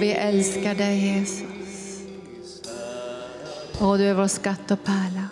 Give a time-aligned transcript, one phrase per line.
[0.00, 2.02] Och vi älskar dig Jesus.
[3.78, 5.28] Och du är vår skatt och pärla.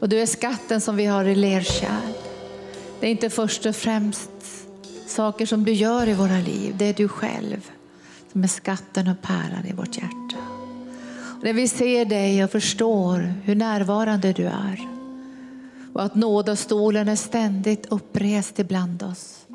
[0.00, 2.12] Och du är skatten som vi har i lerkärl.
[3.00, 4.30] Det är inte först och främst
[5.06, 7.70] saker som du gör i våra liv, det är du själv
[8.32, 10.38] som är skatten och pärlan i vårt hjärta.
[11.38, 14.88] Och när vi ser dig och förstår hur närvarande du är
[15.94, 19.46] och att nådastolen är ständigt upprest ibland oss.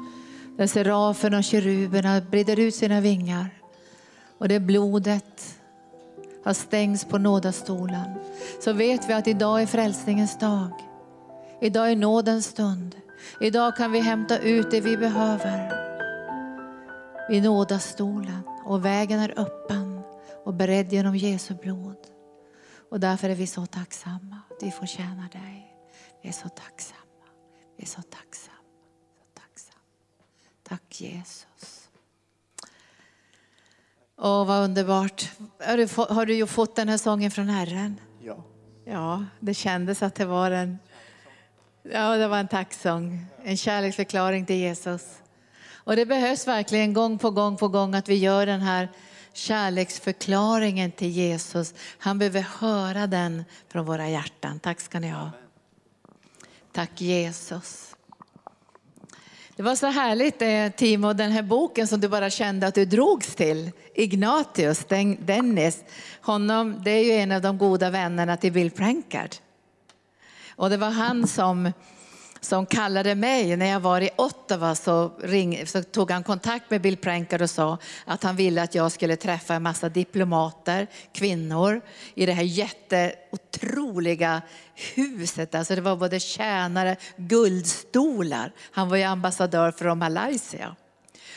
[0.58, 3.57] Där seraferna och keruberna breder ut sina vingar
[4.38, 5.60] och det blodet
[6.44, 8.20] har stängts på nådastolen.
[8.60, 10.72] Så vet vi att idag är frälsningens dag.
[11.62, 12.96] Idag är nådens stund.
[13.42, 15.88] Idag kan vi hämta ut det vi behöver
[17.30, 20.02] vid nådastolen och vägen är öppen
[20.46, 21.98] och beredd genom Jesu blod.
[22.90, 25.76] Och därför är vi så tacksamma att vi får tjäna dig.
[26.22, 27.02] Vi är så tacksamma.
[27.78, 28.58] Vi är så tacksamma.
[29.18, 29.82] Så tacksamma.
[30.64, 31.47] Tack Jesus.
[34.18, 35.32] Åh, vad underbart.
[35.60, 38.00] Har du, har du fått den här sången från Herren?
[38.22, 38.44] Ja.
[38.86, 40.80] Ja, det kändes att det var en,
[41.84, 45.02] ja, det var en tacksång, en kärleksförklaring till Jesus.
[45.74, 48.90] Och det behövs verkligen gång på gång på gång att vi gör den här
[49.34, 51.74] kärleksförklaringen till Jesus.
[51.98, 54.60] Han behöver höra den från våra hjärtan.
[54.60, 55.32] Tack ska ni ha.
[56.72, 57.87] Tack Jesus.
[59.58, 62.86] Det var så härligt eh, Timo, den här boken som du bara kände att du
[62.86, 63.72] drogs till.
[63.96, 64.86] Ignatius,
[65.20, 65.84] Dennis,
[66.22, 69.30] honom, det är ju en av de goda vännerna till Bill Prankard.
[70.56, 71.72] Och det var han som
[72.48, 76.82] som kallade mig när jag var i Ottawa så, ring, så tog han kontakt med
[76.82, 81.82] Bill Pranker och sa att han ville att jag skulle träffa en massa diplomater, kvinnor
[82.16, 84.42] i det här jätteotroliga
[84.96, 85.56] huset.
[85.56, 88.52] Alltså det var både tjänare, guldstolar.
[88.72, 90.76] Han var ju ambassadör från Malaysia.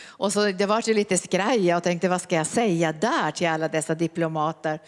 [0.07, 3.69] Och så det var lite skraj och tänkte vad ska jag säga där till alla
[3.69, 4.81] dessa diplomater.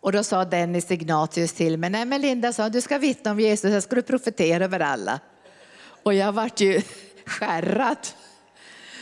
[0.00, 3.40] Och då sa Dennis Ignatius till mig, nej men Linda sa du ska vittna om
[3.40, 5.20] Jesus, jag ska du profetera över alla.
[6.02, 6.82] Och jag vart ju
[7.26, 8.08] skärrad.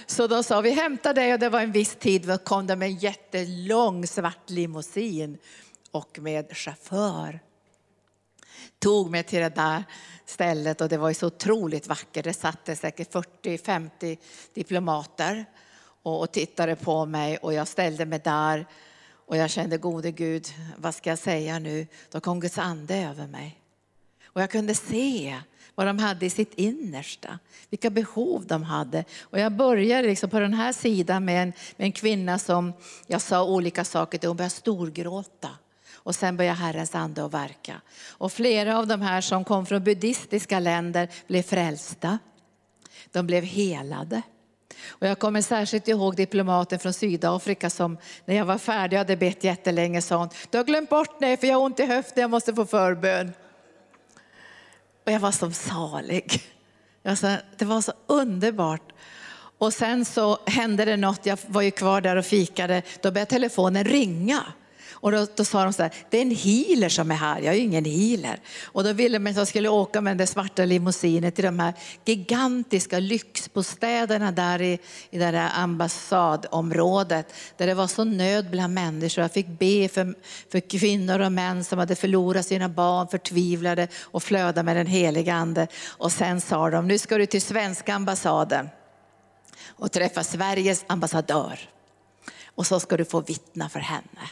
[0.06, 2.76] Så då sa vi hämtar dig och det var en viss tid, då kom det
[2.76, 5.38] med en jättelång svart limousin
[5.90, 7.40] och med chaufför.
[8.78, 9.84] Tog mig till det där
[10.26, 12.24] stället och det var ju så otroligt vackert.
[12.24, 14.18] Det satt det säkert 40-50
[14.54, 15.44] diplomater
[16.02, 18.66] och tittade på mig och jag ställde mig där
[19.30, 20.46] och jag kände gode Gud,
[20.76, 21.86] vad ska jag säga nu?
[22.10, 23.60] Då kom Guds ande över mig.
[24.24, 25.38] Och jag kunde se
[25.80, 27.38] vad de hade i sitt innersta,
[27.70, 29.04] vilka behov de hade.
[29.20, 32.72] Och jag började liksom på den här sidan med en, med en kvinna som
[33.06, 35.48] jag sa olika saker till, hon började storgråta.
[35.92, 37.80] Och sen började Herrens ande att verka.
[38.08, 42.18] Och flera av de här som kom från buddhistiska länder blev frälsta.
[43.12, 44.22] De blev helade.
[44.88, 49.16] Och jag kommer särskilt ihåg diplomaten från Sydafrika som när jag var färdig och hade
[49.16, 52.20] bett jättelänge sa hon, du har glömt bort mig för jag har ont i höften,
[52.20, 53.32] jag måste få förbön.
[55.06, 56.42] Och jag var så salig.
[57.04, 58.92] Alltså, det var så underbart.
[59.58, 63.30] Och sen så hände det något, jag var ju kvar där och fikade, då började
[63.30, 64.42] telefonen ringa.
[65.00, 67.54] Och då, då sa de så här, det är en healer som är här, jag
[67.54, 68.40] är ju ingen healer.
[68.64, 71.74] Och då ville de att jag skulle åka med den svarta limousinen till de här
[72.04, 74.78] gigantiska lyxbostäderna där i,
[75.10, 77.34] i det där ambassadområdet.
[77.56, 79.22] Där det var så nöd bland människor.
[79.22, 80.14] Jag fick be för,
[80.52, 85.34] för kvinnor och män som hade förlorat sina barn, förtvivlade och flöda med den heliga
[85.34, 85.66] ande.
[85.88, 88.68] Och sen sa de, nu ska du till svenska ambassaden
[89.66, 91.58] och träffa Sveriges ambassadör.
[92.54, 94.30] Och så ska du få vittna för henne.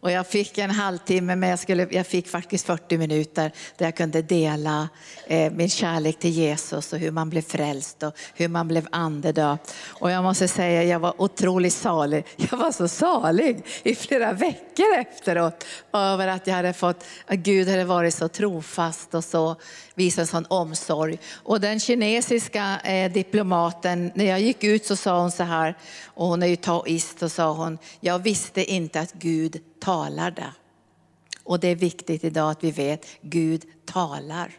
[0.00, 3.96] Och jag fick en halvtimme, men jag, skulle, jag fick faktiskt 40 minuter där jag
[3.96, 4.88] kunde dela
[5.26, 9.74] eh, min kärlek till Jesus och hur man blev frälst och hur man blev andedöpt.
[9.86, 12.24] Och jag måste säga, jag var otroligt salig.
[12.50, 17.68] Jag var så salig i flera veckor efteråt över att jag hade fått, att Gud
[17.68, 19.56] hade varit så trofast och så
[19.94, 21.18] visat sån omsorg.
[21.34, 25.74] Och den kinesiska eh, diplomaten, när jag gick ut så sa hon så här,
[26.04, 30.52] och hon är ju taoist, och sa hon, jag visste inte att Gud talade.
[31.44, 34.52] Och det är viktigt idag att vi vet, Gud talar.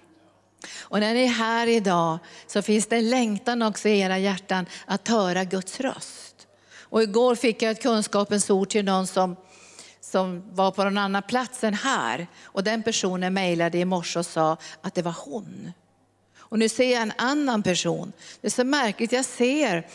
[0.80, 4.66] Och när ni är här idag så finns det en längtan också i era hjärtan
[4.86, 6.48] att höra Guds röst.
[6.80, 9.36] Och igår fick jag ett kunskapens ord till någon som,
[10.02, 12.28] som var på någon annan plats än här.
[12.44, 15.72] Och den personen mejlade i morse och sa att det var hon.
[16.38, 18.14] Och nu ser jag en annan person.
[18.42, 19.88] Det är så märkligt, jag ser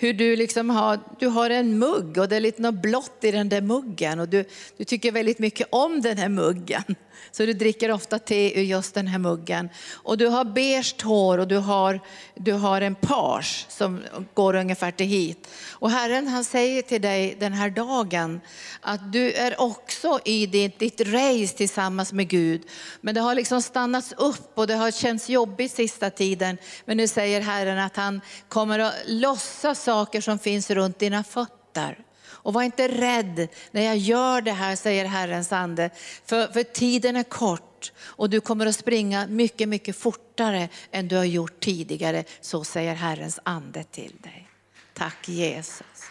[0.00, 3.30] hur du liksom har, du har en mugg och det är lite något blått i
[3.30, 4.44] den där muggen och du,
[4.76, 6.82] du tycker väldigt mycket om den här muggen.
[7.30, 9.68] Så du dricker ofta te ur just den här muggen.
[9.92, 12.00] Och du har beige hår och du har,
[12.34, 14.00] du har en page som
[14.34, 15.48] går ungefär till hit.
[15.70, 18.40] Och Herren han säger till dig den här dagen
[18.80, 22.62] att du är också i ditt, ditt race tillsammans med Gud.
[23.00, 26.58] Men det har liksom stannats upp och det har känts jobbigt sista tiden.
[26.84, 31.98] Men nu säger Herren att han kommer att lossa saker som finns runt dina fötter.
[32.42, 35.90] Och var inte rädd när jag gör det här, säger Herrens ande.
[36.24, 41.16] För, för tiden är kort och du kommer att springa mycket, mycket fortare än du
[41.16, 42.24] har gjort tidigare.
[42.40, 44.48] Så säger Herrens ande till dig.
[44.94, 46.10] Tack Jesus.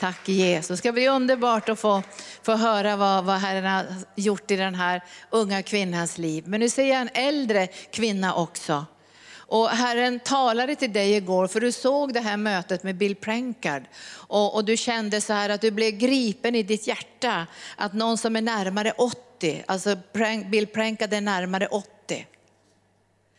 [0.00, 0.68] Tack Jesus.
[0.68, 2.02] Det ska bli underbart att få,
[2.42, 6.44] få höra vad, vad Herren har gjort i den här unga kvinnans liv.
[6.46, 8.86] Men nu ser jag en äldre kvinna också.
[9.48, 13.82] Och Herren talade till dig igår, för du såg det här mötet med Bill Prankard.
[14.08, 17.46] Och, och, du kände så här att du blev gripen i ditt hjärta,
[17.76, 19.96] att någon som är närmare 80, alltså
[20.46, 22.26] Bill Prankard är närmare 80.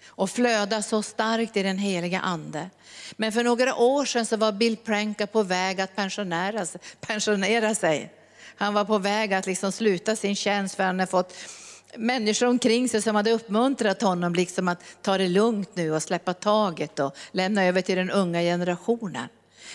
[0.07, 2.69] Och flödar så starkt i den heliga ande.
[3.11, 6.65] Men för några år sedan så var Bill Prankard på väg att pensionera,
[6.99, 8.13] pensionera sig.
[8.55, 11.33] Han var på väg att liksom sluta sin tjänst för han hade fått
[11.97, 16.33] människor omkring sig som hade uppmuntrat honom liksom att ta det lugnt nu och släppa
[16.33, 19.27] taget och lämna över till den unga generationen.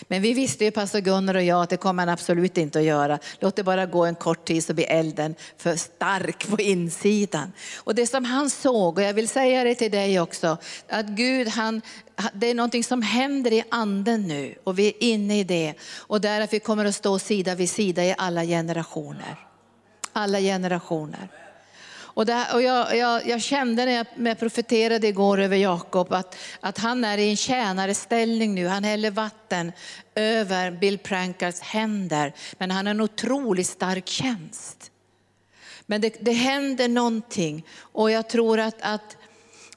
[0.07, 2.85] Men vi visste ju, pastor Gunnar och jag, att det kommer han absolut inte att
[2.85, 3.19] göra.
[3.39, 7.51] Låt det bara gå en kort tid så blir elden för stark på insidan.
[7.77, 10.57] Och det som han såg, och jag vill säga det till dig också,
[10.89, 11.81] att Gud han,
[12.33, 15.73] det är någonting som händer i anden nu och vi är inne i det.
[15.97, 19.35] Och där att vi kommer att stå sida vid sida i alla generationer.
[20.13, 21.29] Alla generationer.
[22.13, 26.13] Och, det, och jag, jag, jag, kände när jag, när jag profeterade igår över Jakob
[26.13, 28.67] att, att han är i en tjänareställning nu.
[28.67, 29.71] Han häller vatten
[30.15, 32.33] över Bill Prankards händer.
[32.57, 34.91] Men han har en otroligt stark tjänst.
[35.85, 39.17] Men det, det händer någonting och jag tror att, att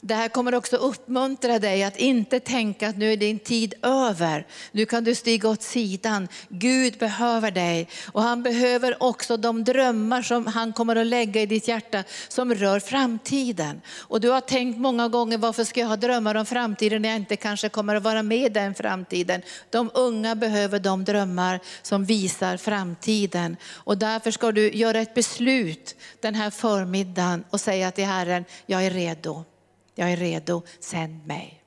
[0.07, 4.47] det här kommer också uppmuntra dig att inte tänka att nu är din tid över.
[4.73, 6.29] Nu kan du stiga åt sidan.
[6.49, 11.47] Gud behöver dig och han behöver också de drömmar som han kommer att lägga i
[11.47, 13.81] ditt hjärta som rör framtiden.
[13.99, 17.19] Och du har tänkt många gånger varför ska jag ha drömmar om framtiden när jag
[17.19, 19.43] inte kanske kommer att vara med i den framtiden.
[19.71, 25.97] De unga behöver de drömmar som visar framtiden och därför ska du göra ett beslut
[26.21, 29.45] den här förmiddagen och säga till Herren, jag är redo.
[29.99, 31.63] Jag är redo, sänd mig.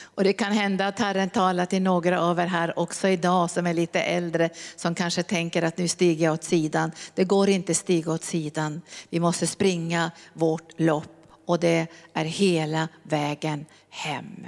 [0.00, 3.66] Och det kan hända att Herren talar till några av er här också idag som
[3.66, 6.92] är lite äldre, som kanske tänker att nu stiger jag åt sidan.
[7.14, 8.80] Det går inte att stiga åt sidan.
[9.10, 14.46] Vi måste springa vårt lopp och det är hela vägen hem.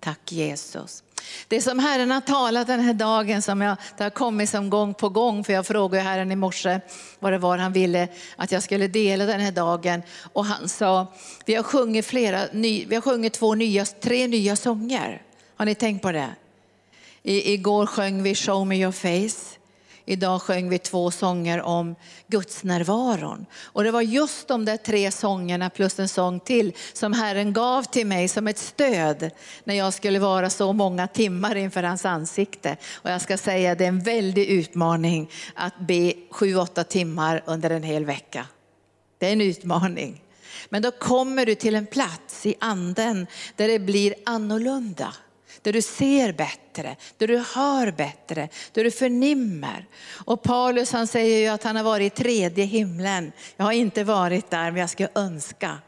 [0.00, 1.02] Tack Jesus.
[1.48, 4.94] Det som Herren har talat den här dagen, som jag, det har kommit som gång
[4.94, 6.80] på gång, för jag frågade Herren i morse
[7.18, 10.02] vad det var han ville att jag skulle dela den här dagen.
[10.32, 11.06] Och han sa,
[11.44, 15.22] vi har sjungit, flera, ny, vi har sjungit två nya, tre nya sånger.
[15.56, 16.28] Har ni tänkt på det?
[17.22, 19.53] I, igår sjöng vi Show me your face.
[20.06, 21.94] Idag sjöng vi två sånger om
[22.26, 23.46] Guds närvaron.
[23.62, 27.82] Och det var just de där tre sångerna plus en sång till som Herren gav
[27.82, 29.30] till mig som ett stöd
[29.64, 32.76] när jag skulle vara så många timmar inför hans ansikte.
[32.92, 37.70] Och jag ska säga det är en väldig utmaning att be sju, åtta timmar under
[37.70, 38.46] en hel vecka.
[39.18, 40.22] Det är en utmaning.
[40.68, 43.26] Men då kommer du till en plats i anden
[43.56, 45.14] där det blir annorlunda
[45.64, 49.86] där du ser bättre, där du hör bättre, där du förnimmer.
[50.24, 53.32] Och Paulus han säger ju att han har varit i tredje himlen.
[53.56, 55.78] Jag har inte varit där men jag skulle önska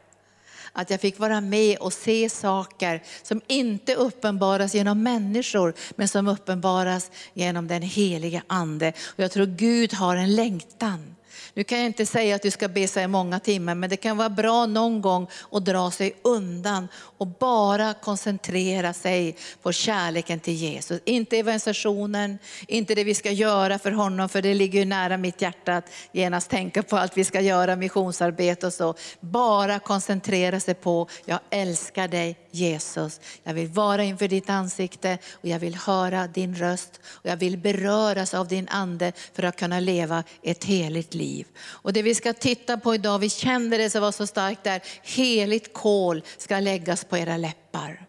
[0.73, 6.27] att jag fick vara med och se saker som inte uppenbaras genom människor men som
[6.27, 8.93] uppenbaras genom den heliga ande.
[9.05, 11.15] Och jag tror Gud har en längtan
[11.57, 14.17] nu kan jag inte säga att du ska be sig många timmar, men det kan
[14.17, 20.53] vara bra någon gång att dra sig undan och bara koncentrera sig på kärleken till
[20.53, 21.01] Jesus.
[21.05, 25.41] Inte evangelisationen, inte det vi ska göra för honom, för det ligger ju nära mitt
[25.41, 28.95] hjärta att genast tänka på allt vi ska göra, missionsarbete och så.
[29.19, 33.19] Bara koncentrera sig på, jag älskar dig Jesus.
[33.43, 37.57] Jag vill vara inför ditt ansikte och jag vill höra din röst och jag vill
[37.57, 41.47] beröras av din ande för att kunna leva ett heligt liv.
[41.59, 44.81] Och det vi ska titta på idag, vi kände det som var så starkt där,
[45.03, 48.05] heligt kol ska läggas på era läppar.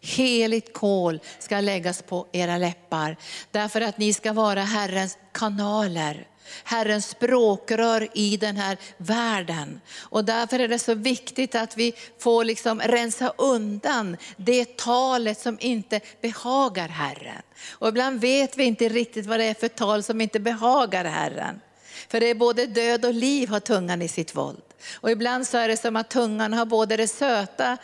[0.00, 3.16] heligt kol ska läggas på era läppar.
[3.50, 6.26] Därför att ni ska vara Herrens kanaler.
[6.64, 9.80] Herrens språkrör i den här världen.
[9.98, 15.58] Och därför är det så viktigt att vi får liksom rensa undan det talet som
[15.60, 17.42] inte behagar Herren.
[17.70, 21.60] Och ibland vet vi inte riktigt vad det är för tal som inte behagar Herren.
[22.08, 24.62] För det är både död och liv har tungan i sitt våld.
[24.94, 27.78] Och ibland så är det som att tungan har både det söta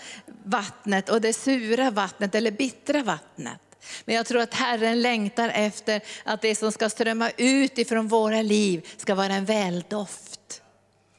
[0.45, 3.61] vattnet och det sura vattnet eller bittra vattnet.
[4.04, 8.42] Men jag tror att Herren längtar efter att det som ska strömma ut ifrån våra
[8.42, 10.62] liv ska vara en väldoft.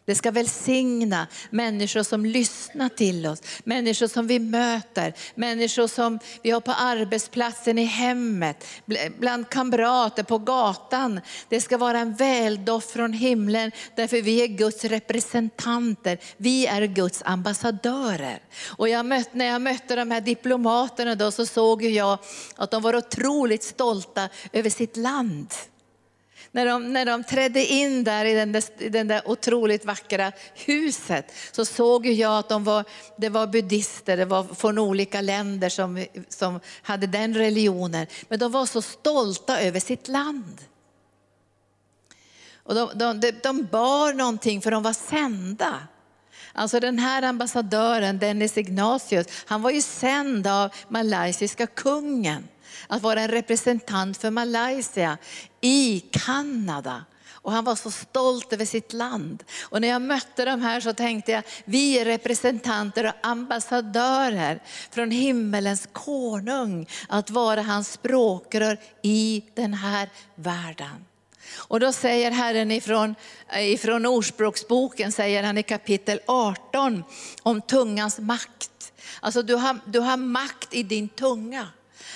[0.09, 6.51] Det ska välsigna människor som lyssnar till oss, människor som vi möter, människor som vi
[6.51, 8.65] har på arbetsplatsen, i hemmet,
[9.19, 11.21] bland kamrater, på gatan.
[11.49, 16.17] Det ska vara en väldoft från himlen därför vi är Guds representanter.
[16.37, 18.39] Vi är Guds ambassadörer.
[18.77, 22.17] Och jag mötte, när jag mötte de här diplomaterna då så såg jag
[22.55, 25.53] att de var otroligt stolta över sitt land.
[26.51, 30.31] När de, när de trädde in där i den, där, i den där otroligt vackra
[30.53, 32.85] huset så såg jag att de var,
[33.17, 38.07] det var buddister, det var från olika länder som, som hade den religionen.
[38.27, 40.61] Men de var så stolta över sitt land.
[42.53, 45.87] Och de, de, de, de bar någonting för de var sända.
[46.53, 52.47] Alltså den här ambassadören Dennis Ignatius, han var ju sänd av malaysiska kungen
[52.87, 55.17] att vara en representant för Malaysia
[55.61, 57.05] i Kanada.
[57.41, 59.43] Och han var så stolt över sitt land.
[59.61, 65.11] Och när jag mötte de här så tänkte jag, vi är representanter och ambassadörer från
[65.11, 66.87] himmelens konung.
[67.07, 71.05] Att vara hans språkrör i den här världen.
[71.55, 73.15] Och då säger Herren ifrån,
[73.57, 77.03] ifrån Ordspråksboken, säger han i kapitel 18
[77.43, 78.93] om tungans makt.
[79.19, 81.67] Alltså du har, du har makt i din tunga.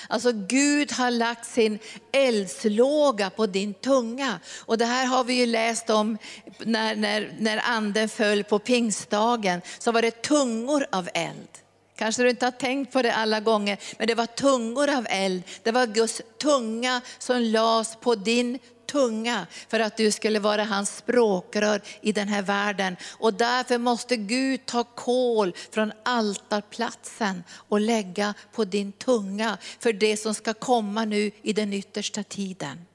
[0.08, 1.78] Alltså Gud har lagt sin
[2.12, 4.40] eldslåga på din tunga.
[4.58, 6.18] Och det här har vi ju läst om
[6.58, 11.48] när, när, när anden föll på pingstdagen, så var det tungor av eld.
[11.96, 15.42] Kanske du inte har tänkt på det alla gånger, men det var tungor av eld.
[15.62, 18.58] Det var Guds tunga som lades på din
[18.94, 22.96] tunga för att du skulle vara hans språkrör i den här världen.
[23.18, 30.16] Och därför måste Gud ta kol från altarplatsen och lägga på din tunga för det
[30.16, 32.86] som ska komma nu i den yttersta tiden.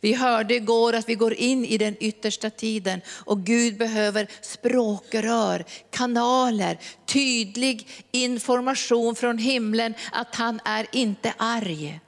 [0.00, 5.64] Vi hörde igår att vi går in i den yttersta tiden och Gud behöver språkrör,
[5.90, 12.00] kanaler, tydlig information från himlen att han är inte arg.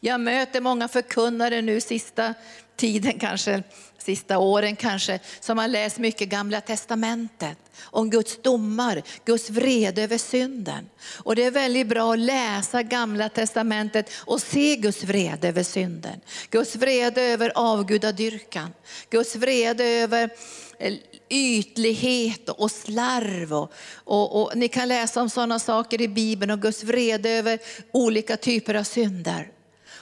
[0.00, 2.34] Jag möter många förkunnare nu sista
[2.76, 3.62] tiden kanske,
[3.98, 10.18] sista åren kanske, som har läst mycket gamla testamentet om Guds domar, Guds vrede över
[10.18, 10.88] synden.
[11.16, 16.20] Och det är väldigt bra att läsa gamla testamentet och se Guds vrede över synden.
[16.50, 18.70] Guds vrede över avgudadyrkan,
[19.10, 20.30] Guds vrede över
[20.78, 20.94] eh,
[21.30, 23.52] ytlighet och slarv.
[23.52, 23.72] Och,
[24.04, 27.58] och, och, ni kan läsa om sådana saker i Bibeln och Guds vrede över
[27.92, 29.53] olika typer av synder.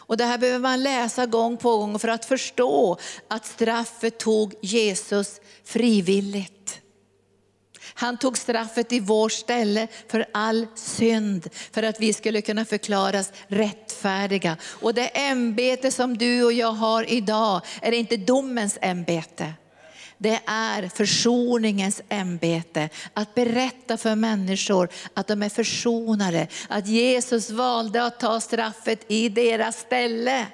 [0.06, 4.54] Och det här behöver man läsa gång på gång för att förstå att straffet tog
[4.62, 6.78] Jesus frivilligt.
[7.94, 13.32] Han tog straffet i vår ställe för all synd, för att vi skulle kunna förklaras
[13.46, 14.56] rättfärdiga.
[14.64, 19.52] Och det ämbete som du och jag har idag är inte domens ämbete
[20.22, 22.88] det är försoningens ämbete.
[23.14, 26.46] Att berätta för människor att de är försonade.
[26.68, 30.46] Att Jesus valde att ta straffet i deras ställe.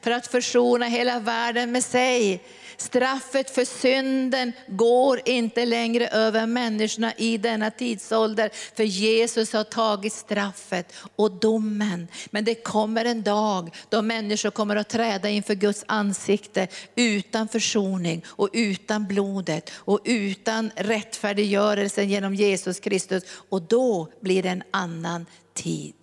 [0.00, 2.42] För att försona hela världen med sig.
[2.76, 8.50] Straffet för synden går inte längre över människorna i denna tidsålder.
[8.76, 12.08] För Jesus har tagit straffet och domen.
[12.30, 18.24] Men det kommer en dag då människor kommer att träda inför Guds ansikte utan försoning
[18.26, 23.22] och utan blodet och utan rättfärdiggörelsen genom Jesus Kristus.
[23.48, 25.94] Och då blir det en annan tid.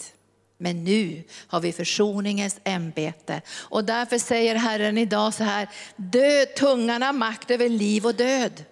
[0.64, 3.42] Men nu har vi försoningens ämbete.
[3.52, 8.64] Och därför säger Herren idag så här, död, tungan har makt över liv och död.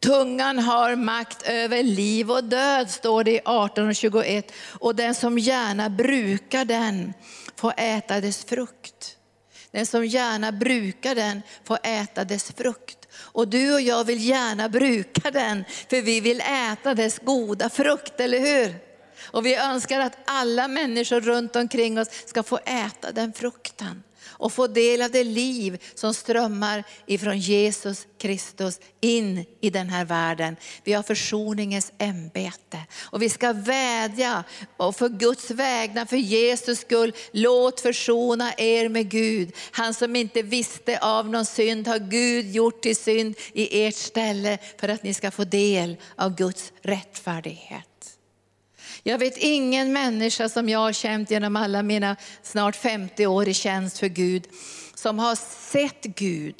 [0.00, 4.52] Tungan har makt över liv och död, står det i 18 och 21.
[4.68, 7.12] Och den som gärna brukar den
[7.56, 9.16] får äta dess frukt.
[9.70, 13.08] Den som gärna brukar den får äta dess frukt.
[13.14, 18.20] Och du och jag vill gärna bruka den, för vi vill äta dess goda frukt,
[18.20, 18.87] eller hur?
[19.30, 24.02] Och vi önskar att alla människor runt omkring oss ska få äta den frukten
[24.38, 30.04] och få del av det liv som strömmar ifrån Jesus Kristus in i den här
[30.04, 30.56] världen.
[30.84, 34.44] Vi har försoningens ämbete och vi ska vädja
[34.76, 39.52] och för Guds vägnar, för Jesus skull, låt försona er med Gud.
[39.70, 44.58] Han som inte visste av någon synd har Gud gjort till synd i ert ställe
[44.80, 47.97] för att ni ska få del av Guds rättfärdighet.
[49.02, 53.54] Jag vet ingen människa som jag har känt genom alla mina snart 50 år i
[53.54, 54.46] tjänst för Gud,
[54.94, 55.36] som har
[55.70, 56.54] sett Gud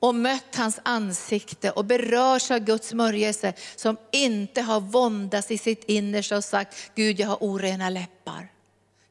[0.00, 5.84] och mött hans ansikte och berörs av Guds smörjelse, som inte har våndats i sitt
[5.84, 8.48] innersta och sagt, Gud jag har orena läppar.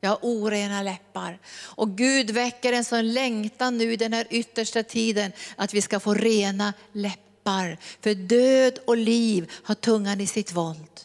[0.02, 1.40] Jag har orena läppar.
[1.60, 6.00] Och Gud väcker en sån längtan nu i den här yttersta tiden att vi ska
[6.00, 7.78] få rena läppar.
[8.02, 11.02] För död och liv har tungan i sitt våld.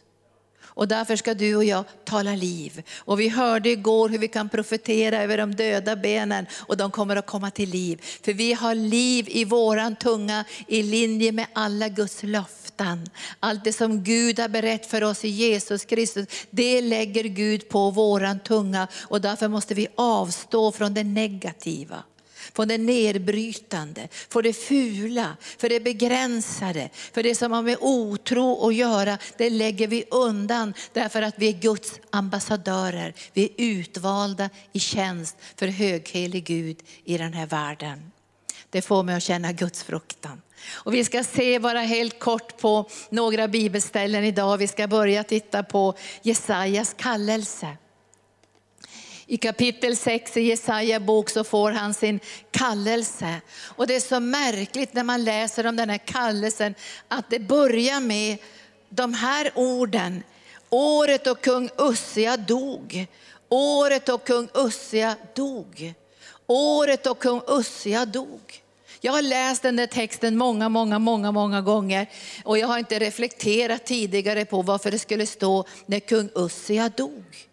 [0.75, 2.83] Och därför ska du och jag tala liv.
[2.99, 7.17] Och vi hörde igår hur vi kan profetera över de döda benen och de kommer
[7.17, 8.01] att komma till liv.
[8.25, 13.07] För vi har liv i våran tunga i linje med alla Guds löften.
[13.41, 17.91] Allt det som Gud har berättat för oss i Jesus Kristus, det lägger Gud på
[17.91, 22.03] våran tunga och därför måste vi avstå från det negativa
[22.55, 28.69] från det nedbrytande, från det fula, för det begränsade, för det som har med otro
[28.69, 33.15] att göra, det lägger vi undan därför att vi är Guds ambassadörer.
[33.33, 38.13] Vi är utvalda i tjänst för höghelig Gud i den här världen.
[38.71, 40.43] Det får mig att känna Guds fruktan.
[40.73, 44.59] Och vi ska se bara helt kort på några bibelställen idag.
[44.59, 47.77] Vi ska börja titta på Jesajas kallelse.
[49.27, 53.41] I kapitel 6 i Jesaja bok så får han sin kallelse.
[53.65, 56.75] Och det är så märkligt när man läser om den här kallelsen
[57.09, 58.39] att det börjar med
[58.89, 60.23] de här orden.
[60.71, 63.07] Året då kung Ussia dog.
[63.49, 65.95] Året då kung Ussia dog.
[66.47, 68.63] Året då kung Ussia dog.
[69.01, 72.07] Jag har läst den där texten många, många, många, många gånger
[72.45, 77.52] och jag har inte reflekterat tidigare på varför det skulle stå när kung Ussia dog.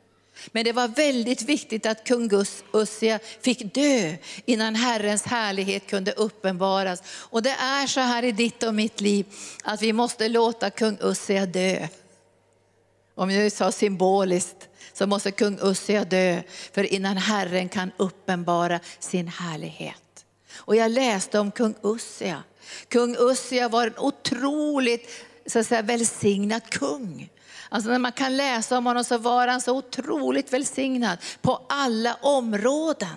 [0.51, 2.29] Men det var väldigt viktigt att kung
[2.73, 4.15] Ussia fick dö
[4.45, 7.03] innan Herrens härlighet kunde uppenbaras.
[7.07, 9.25] Och det är så här i ditt och mitt liv
[9.63, 11.87] att vi måste låta kung Ussia dö.
[13.15, 16.41] Om jag sa symboliskt så måste kung Ussia dö
[16.71, 20.25] för innan Herren kan uppenbara sin härlighet.
[20.55, 22.43] Och jag läste om kung Ussia.
[22.87, 25.09] Kung Ussia var en otroligt
[25.45, 27.29] så att säga, välsignad kung.
[27.69, 32.17] Alltså när man kan läsa om honom så var han så otroligt välsignad på alla
[32.21, 33.15] områden.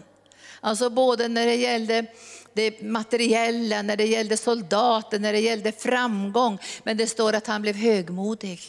[0.60, 2.06] Alltså både när det gällde
[2.52, 6.58] det materiella, när det gällde soldater, när det gällde framgång.
[6.82, 8.60] Men det står att han blev högmodig.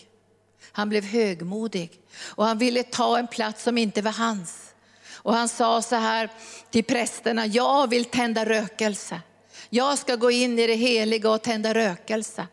[0.71, 1.91] Han blev högmodig
[2.23, 4.73] och han ville ta en plats som inte var hans.
[5.13, 6.29] Och han sa så här
[6.69, 9.21] till prästerna, jag vill tända rökelse.
[9.69, 12.47] Jag ska gå in i det heliga och tända rökelse.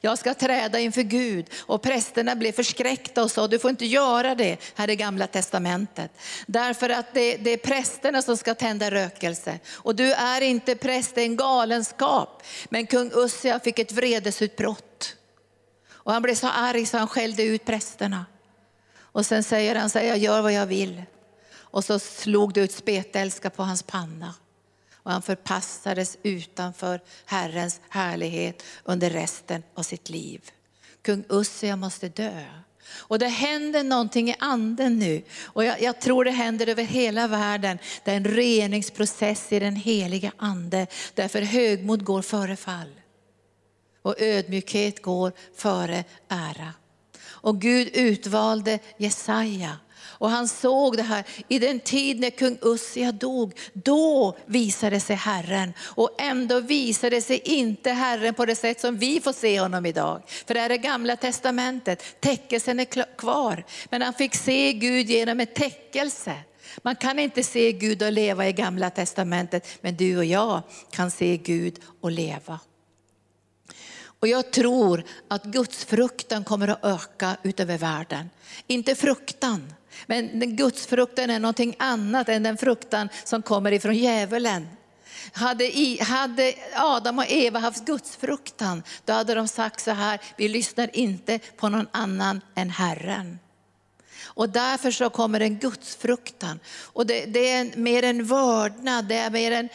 [0.00, 1.46] Jag ska träda inför Gud.
[1.58, 6.10] Och prästerna blev förskräckta och sa, du får inte göra det här i gamla testamentet.
[6.46, 9.58] Därför att det, det är prästerna som ska tända rökelse.
[9.72, 12.42] Och du är inte präst, det är en galenskap.
[12.68, 15.16] Men kung Ussia fick ett vredesutbrott.
[15.90, 18.26] Och han blev så arg så han skällde ut prästerna.
[19.00, 21.02] Och sen säger han, så jag gör vad jag vill.
[21.54, 24.34] Och så slog det ut spetälska på hans panna
[25.06, 30.50] och han förpassades utanför Herrens härlighet under resten av sitt liv.
[31.02, 32.44] Kung Ussia måste dö.
[32.88, 35.22] Och det händer någonting i anden nu.
[35.42, 37.78] Och jag, jag, tror det händer över hela världen.
[38.04, 40.86] Det är en reningsprocess i den heliga ande.
[41.14, 43.00] Därför högmod går före fall.
[44.02, 46.72] Och ödmjukhet går före ära.
[47.24, 49.78] Och Gud utvalde Jesaja
[50.18, 55.16] och han såg det här, i den tid när kung Ussia dog, då visade sig
[55.16, 55.72] Herren.
[55.80, 60.22] Och ändå visade sig inte Herren på det sätt som vi får se honom idag.
[60.46, 63.64] För det är det gamla testamentet, täckelsen är kvar.
[63.90, 66.34] Men han fick se Gud genom en täckelse.
[66.82, 71.10] Man kan inte se Gud och leva i gamla testamentet, men du och jag kan
[71.10, 72.60] se Gud och leva.
[74.20, 78.30] Och jag tror att Guds fruktan kommer att öka utöver världen.
[78.66, 79.74] Inte fruktan,
[80.06, 84.68] men den gudsfruktan är någonting annat än den fruktan som kommer ifrån djävulen.
[85.32, 90.48] Hade, I, hade Adam och Eva haft gudsfruktan, då hade de sagt så här, vi
[90.48, 93.38] lyssnar inte på någon annan än Herren.
[94.24, 96.60] Och därför så kommer en gudsfruktan.
[96.82, 99.68] Och det, det är mer en vördnad, det är mer en,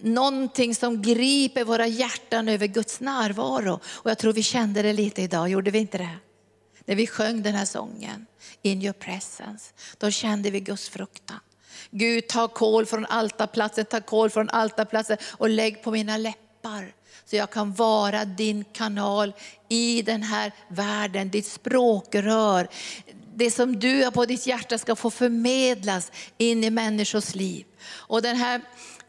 [0.00, 3.80] någonting som griper våra hjärtan över Guds närvaro.
[3.84, 6.18] Och jag tror vi kände det lite idag, gjorde vi inte det?
[6.88, 8.26] när vi sjöng den här sången,
[8.62, 11.40] in your presence, då kände vi Guds fruktan.
[11.90, 16.94] Gud, ta kol från altarplatsen, ta kol från altarplatsen och lägg på mina läppar.
[17.24, 19.32] Så jag kan vara din kanal
[19.68, 22.68] i den här världen, ditt språkrör.
[23.34, 27.66] Det som du har på ditt hjärta ska få förmedlas in i människors liv.
[27.90, 28.60] Och den här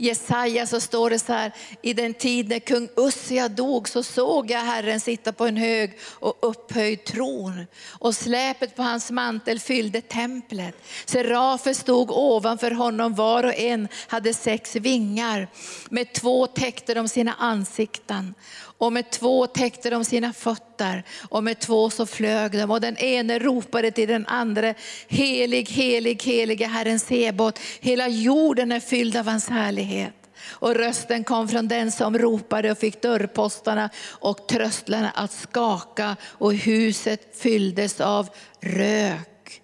[0.01, 4.51] Jesaja så står det så här, i den tid när kung Ussia dog så såg
[4.51, 7.65] jag Herren sitta på en hög och upphöjd tron.
[7.87, 10.75] Och släpet på hans mantel fyllde templet.
[11.05, 15.47] Serafer stod ovanför honom, var och en hade sex vingar.
[15.89, 18.33] Med två täckte de sina ansikten
[18.79, 22.97] och med två täckte de sina fötter och med två så flög de och den
[22.97, 24.73] ene ropade till den andra,
[25.07, 30.13] helig, helig, helige Herren Sebot, hela jorden är fylld av hans härlighet.
[30.49, 36.53] Och rösten kom från den som ropade och fick dörrpostarna och tröstlarna att skaka och
[36.53, 38.29] huset fylldes av
[38.61, 39.61] rök.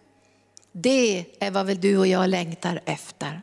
[0.72, 3.42] Det är vad väl du och jag längtar efter.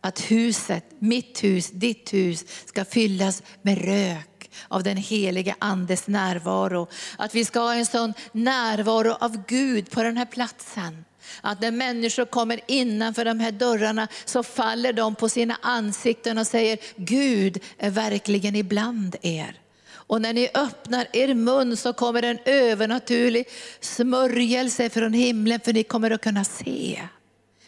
[0.00, 6.88] Att huset, mitt hus, ditt hus ska fyllas med rök av den helige andes närvaro.
[7.18, 11.04] Att vi ska ha en sån närvaro av Gud på den här platsen.
[11.40, 16.46] Att när människor kommer innanför de här dörrarna så faller de på sina ansikten och
[16.46, 19.60] säger Gud är verkligen ibland er.
[20.08, 23.48] Och när ni öppnar er mun så kommer en övernaturlig
[23.80, 27.02] smörjelse från himlen för ni kommer att kunna se.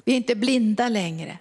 [0.05, 1.39] Vi är inte blinda längre.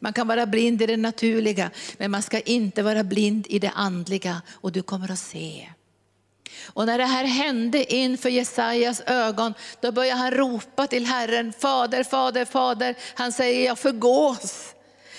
[0.00, 3.70] Man kan vara blind i det naturliga, men man ska inte vara blind i det
[3.70, 5.68] andliga och du kommer att se.
[6.66, 12.04] Och när det här hände inför Jesajas ögon, då började han ropa till Herren, Fader,
[12.04, 12.94] Fader, Fader.
[13.14, 14.74] Han säger, jag förgås,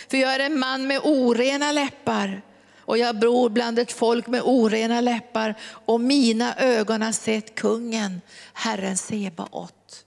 [0.10, 2.42] för jag är en man med orena läppar.
[2.86, 8.22] Och jag bor bland ett folk med orena läppar och mina ögon har sett kungen,
[8.54, 10.06] Herren Sebaot.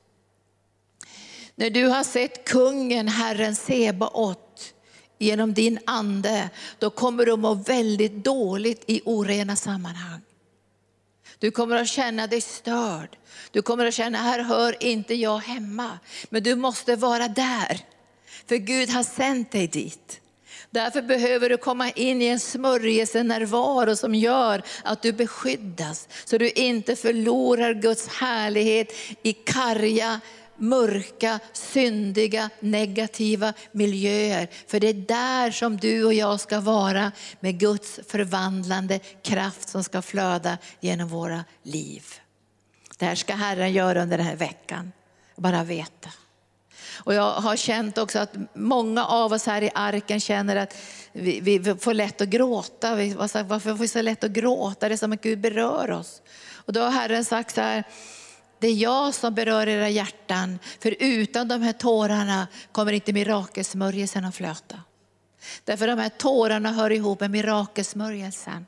[1.54, 4.74] När du har sett kungen, Herren Sebaot,
[5.18, 10.20] genom din ande, då kommer du må väldigt dåligt i orena sammanhang.
[11.38, 13.16] Du kommer att känna dig störd.
[13.50, 15.98] Du kommer att känna, här hör inte jag hemma.
[16.28, 17.80] Men du måste vara där,
[18.48, 20.20] för Gud har sänt dig dit.
[20.70, 26.50] Därför behöver du komma in i en smörjelsenärvaro som gör att du beskyddas, så du
[26.50, 30.20] inte förlorar Guds härlighet i karga
[30.56, 34.48] mörka, syndiga, negativa miljöer.
[34.66, 39.84] För det är där som du och jag ska vara med Guds förvandlande kraft som
[39.84, 42.04] ska flöda genom våra liv.
[42.98, 44.92] Det här ska Herren göra under den här veckan.
[45.36, 46.10] Bara veta.
[47.04, 50.76] Och jag har känt också att många av oss här i arken känner att
[51.12, 52.94] vi, vi får lätt att gråta.
[52.94, 54.88] Vi, varför får vi så lätt att gråta?
[54.88, 56.22] Det är som att Gud berör oss.
[56.54, 57.84] Och då har Herren sagt så här,
[58.66, 64.24] det är jag som berör era hjärtan, för utan de här tårarna kommer inte mirakelsmörjelsen
[64.24, 64.80] att flöta.
[65.64, 68.66] Därför de här tårarna hör ihop med mirakelsmörjelsen.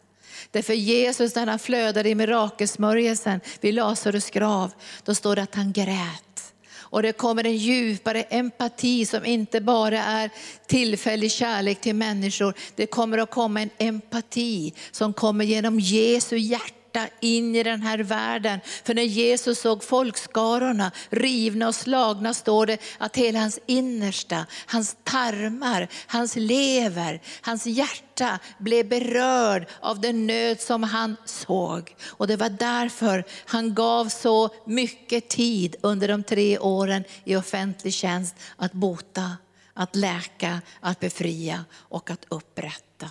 [0.50, 4.72] Därför Jesus när han flödade i mirakelsmörjelsen vid Lazarus grav,
[5.04, 6.54] då står det att han grät.
[6.72, 10.30] Och det kommer en djupare empati som inte bara är
[10.66, 12.54] tillfällig kärlek till människor.
[12.74, 17.82] Det kommer att komma en empati som kommer genom Jesu hjärta hjärta in i den
[17.82, 18.60] här världen.
[18.84, 24.96] För när Jesus såg folkskarorna rivna och slagna står det att hela hans innersta, hans
[25.04, 31.96] tarmar, hans lever, hans hjärta blev berörd av den nöd som han såg.
[32.06, 37.94] Och det var därför han gav så mycket tid under de tre åren i offentlig
[37.94, 39.36] tjänst att bota,
[39.74, 43.10] att läka, att befria och att upprätta.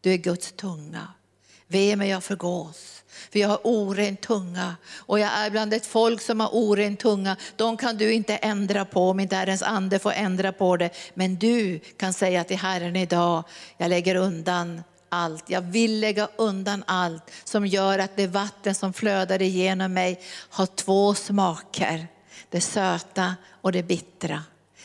[0.00, 1.08] Du är Guds tunga.
[1.72, 3.02] Ve mig jag förgås.
[3.32, 7.36] För jag har oren tunga och jag är bland ett folk som har oren tunga.
[7.56, 10.90] De kan du inte ändra på om inte Herrens ande får ändra på det.
[11.14, 13.44] Men du kan säga till Herren idag,
[13.76, 15.50] jag lägger undan allt.
[15.50, 20.66] Jag vill lägga undan allt som gör att det vatten som flödar igenom mig har
[20.66, 22.06] två smaker.
[22.48, 24.42] Det söta och det bittra.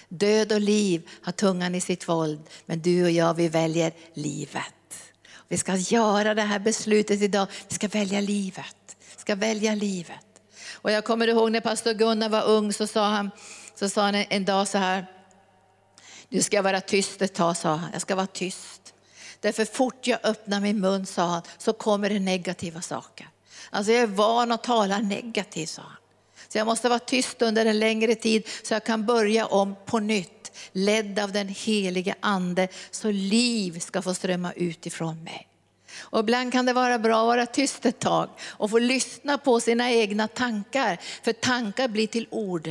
[0.09, 4.73] Död och liv har tungan i sitt våld, men du och jag vi väljer livet.
[5.47, 7.47] Vi ska göra det här beslutet idag.
[7.67, 8.95] Vi ska välja livet.
[9.15, 10.25] Vi ska välja livet.
[10.71, 13.31] Och jag kommer ihåg när pastor Gunnar var ung så sa han,
[13.75, 15.05] så sa han en dag så här.
[16.29, 17.89] Nu ska jag vara tyst ett tag, sa han.
[17.93, 18.93] Jag ska vara tyst.
[19.39, 23.27] Därför fort jag öppnar min mun, sa han, så kommer det negativa saker.
[23.69, 25.97] Alltså jag är van att tala negativt, sa han.
[26.47, 29.99] Så jag måste vara tyst under en längre tid så jag kan börja om på
[29.99, 30.34] nytt
[30.71, 35.47] ledd av den helige ande, så liv ska få strömma ut ifrån mig.
[35.97, 39.59] Och ibland kan det vara bra att vara tyst ett tag och få lyssna på
[39.59, 40.99] sina egna tankar.
[41.23, 42.69] För tankar blir till ord.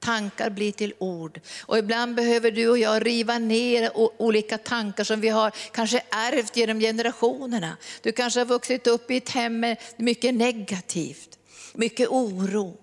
[0.00, 1.40] Tankar blir till ord.
[1.60, 3.90] Och ibland behöver du och jag riva ner
[4.22, 7.76] olika tankar som vi har kanske ärvt genom generationerna.
[8.02, 11.38] Du kanske har vuxit upp i ett hem med mycket negativt,
[11.74, 12.76] mycket oro.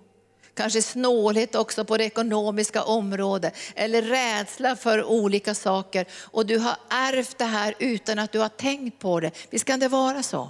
[0.53, 6.05] Kanske snålhet också på det ekonomiska området eller rädsla för olika saker.
[6.13, 9.31] Och du har ärvt det här utan att du har tänkt på det.
[9.49, 10.49] Visst kan det vara så?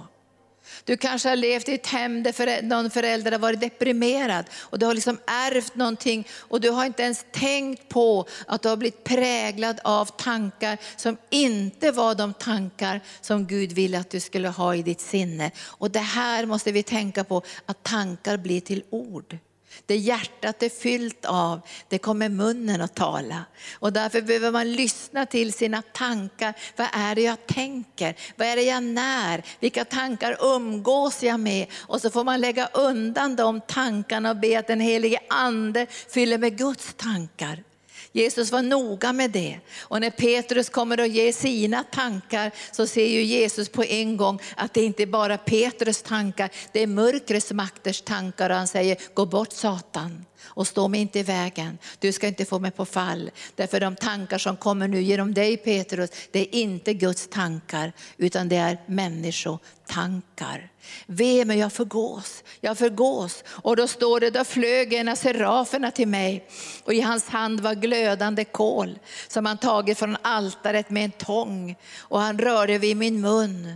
[0.84, 4.86] Du kanske har levt i ett hem där någon förälder har varit deprimerad och du
[4.86, 9.04] har liksom ärvt någonting och du har inte ens tänkt på att du har blivit
[9.04, 14.74] präglad av tankar som inte var de tankar som Gud ville att du skulle ha
[14.74, 15.50] i ditt sinne.
[15.60, 19.38] Och det här måste vi tänka på, att tankar blir till ord.
[19.86, 23.44] Det hjärtat är fyllt av, det kommer munnen att tala.
[23.78, 26.54] Och därför behöver man lyssna till sina tankar.
[26.76, 28.16] Vad är det jag tänker?
[28.36, 29.42] Vad är det jag när?
[29.60, 31.66] Vilka tankar umgås jag med?
[31.80, 36.38] Och så får man lägga undan de tankarna och be att den helige ande fyller
[36.38, 37.62] med Guds tankar.
[38.12, 39.58] Jesus var noga med det.
[39.80, 44.40] Och när Petrus kommer och ger sina tankar så ser ju Jesus på en gång
[44.56, 48.96] att det inte bara är Petrus tankar, det är mörkrets makters tankar och han säger
[49.14, 51.78] gå bort Satan och stå mig inte i vägen.
[51.98, 53.30] Du ska inte få mig på fall.
[53.54, 58.48] Därför de tankar som kommer nu genom dig Petrus, det är inte Guds tankar utan
[58.48, 60.70] det är människotankar.
[61.06, 63.44] Ve mig, jag förgås, jag förgås.
[63.46, 66.48] Och då står det, då flög en av seraferna till mig
[66.84, 71.76] och i hans hand var glödande kol som han tagit från altaret med en tång
[71.98, 73.74] och han rörde vid min mun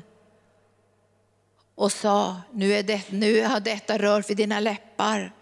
[1.77, 5.33] och sa, nu, är det, nu har detta rört vid dina läppar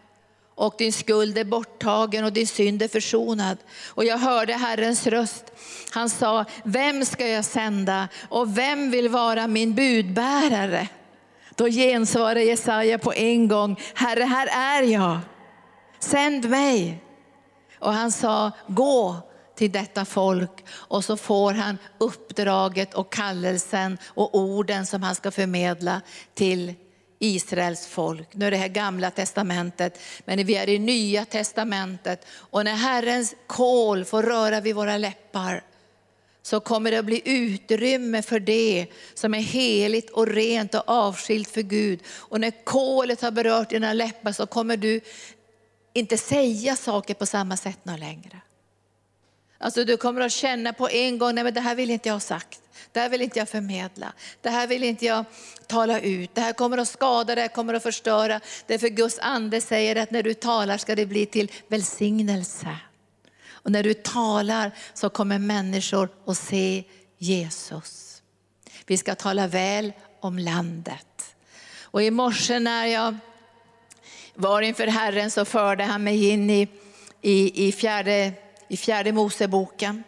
[0.54, 3.58] och din skuld är borttagen och din synd är försonad.
[3.86, 5.44] Och jag hörde Herrens röst.
[5.90, 10.88] Han sa, vem ska jag sända och vem vill vara min budbärare?
[11.54, 15.18] Då gensvarade Jesaja på en gång, Herre, här är jag.
[15.98, 17.00] Sänd mig.
[17.78, 19.16] Och han sa, gå
[19.56, 25.30] till detta folk och så får han uppdraget och kallelsen och orden som han ska
[25.30, 26.00] förmedla
[26.34, 26.74] till
[27.24, 28.28] Israels folk.
[28.34, 32.26] Nu är det här gamla testamentet, men vi är i nya testamentet.
[32.30, 35.62] Och när Herrens kol får röra vid våra läppar
[36.42, 41.50] så kommer det att bli utrymme för det som är heligt och rent och avskilt
[41.50, 42.00] för Gud.
[42.08, 45.00] Och när kolet har berört dina läppar så kommer du
[45.92, 48.40] inte säga saker på samma sätt någon längre.
[49.58, 52.14] Alltså du kommer att känna på en gång, nej men det här vill inte jag
[52.14, 52.60] ha sagt.
[52.94, 54.12] Det här vill inte jag förmedla.
[54.40, 55.24] Det här vill inte jag
[55.66, 56.34] tala ut.
[56.34, 58.40] Det här kommer att skada, det här kommer att förstöra.
[58.66, 62.76] Därför Guds ande säger att när du talar ska det bli till välsignelse.
[63.50, 66.84] Och när du talar så kommer människor att se
[67.18, 68.22] Jesus.
[68.86, 71.34] Vi ska tala väl om landet.
[71.80, 73.16] Och i morse när jag
[74.34, 76.68] var inför Herren så förde han mig in i,
[77.22, 78.32] i, i, fjärde,
[78.68, 80.04] i fjärde Moseboken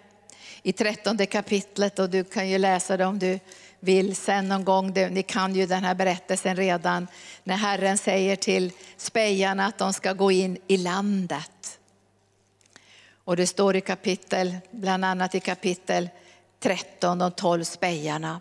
[0.67, 3.41] i trettonde kapitlet och du kan ju läsa det om du
[3.81, 4.93] vill sen någon gång.
[4.93, 7.07] Ni kan ju den här berättelsen redan
[7.45, 11.79] när Herren säger till spejarna att de ska gå in i landet.
[13.25, 16.09] Och det står i kapitel, bland annat i kapitel
[16.61, 18.41] 13, de tolv spejarna.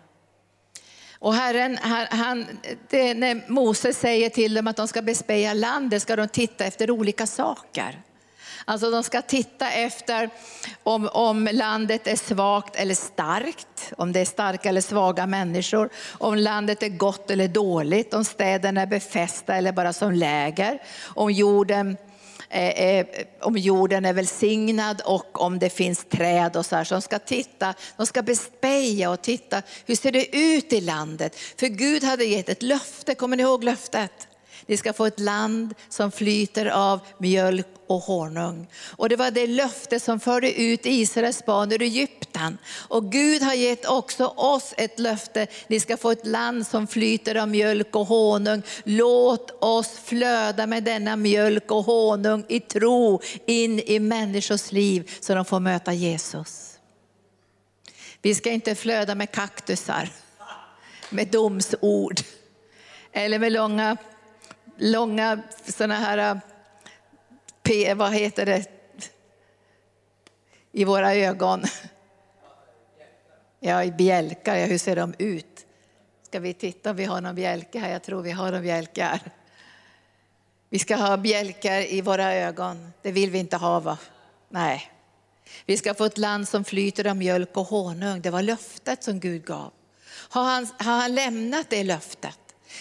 [1.12, 1.78] Och Herren,
[2.10, 2.46] han,
[2.90, 6.90] det, när Moses säger till dem att de ska bespeja landet ska de titta efter
[6.90, 8.02] olika saker.
[8.68, 10.30] Alltså de ska titta efter
[10.82, 16.34] om, om landet är svagt eller starkt, om det är starka eller svaga människor, om
[16.34, 21.96] landet är gott eller dåligt, om städerna är befästa eller bara som läger, om jorden
[23.40, 26.84] om jorden är välsignad och om det finns träd och så här.
[26.84, 31.36] Så de ska titta, de ska bespeja och titta, hur ser det ut i landet?
[31.36, 34.28] För Gud hade gett ett löfte, kommer ni ihåg löftet?
[34.66, 38.66] Ni ska få ett land som flyter av mjölk och honung.
[38.96, 42.58] Och det var det löfte som förde ut Israels barn ur Egypten.
[42.88, 45.46] Och Gud har gett också oss ett löfte.
[45.66, 48.62] Ni ska få ett land som flyter av mjölk och honung.
[48.84, 55.34] Låt oss flöda med denna mjölk och honung i tro in i människors liv så
[55.34, 56.78] de får möta Jesus.
[58.22, 60.08] Vi ska inte flöda med kaktusar,
[61.10, 62.20] med domsord
[63.12, 63.96] eller med långa
[64.76, 66.38] långa sådana här, äh,
[67.62, 68.64] P, vad heter det,
[70.72, 71.62] i våra ögon.
[73.60, 75.66] Ja, i bjälkar, ja, hur ser de ut?
[76.22, 77.92] Ska vi titta om vi har någon bjälke här?
[77.92, 79.20] Jag tror vi har en bjälke här.
[80.68, 82.92] Vi ska ha bjälkar i våra ögon.
[83.02, 83.98] Det vill vi inte ha va?
[84.48, 84.92] Nej.
[85.66, 88.20] Vi ska få ett land som flyter av mjölk och honung.
[88.20, 89.72] Det var löftet som Gud gav.
[90.08, 92.38] Har han, har han lämnat det löftet?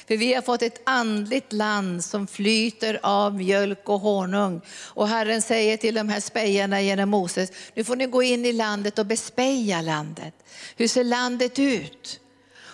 [0.08, 4.62] För vi har fått ett andligt land som flyter av mjölk och honung.
[4.84, 8.54] Och Herren säger till de här spejarna genom Moses, nu får ni gå in i
[8.54, 10.34] landet och bespeja landet.
[10.76, 12.20] Hur ser landet ut?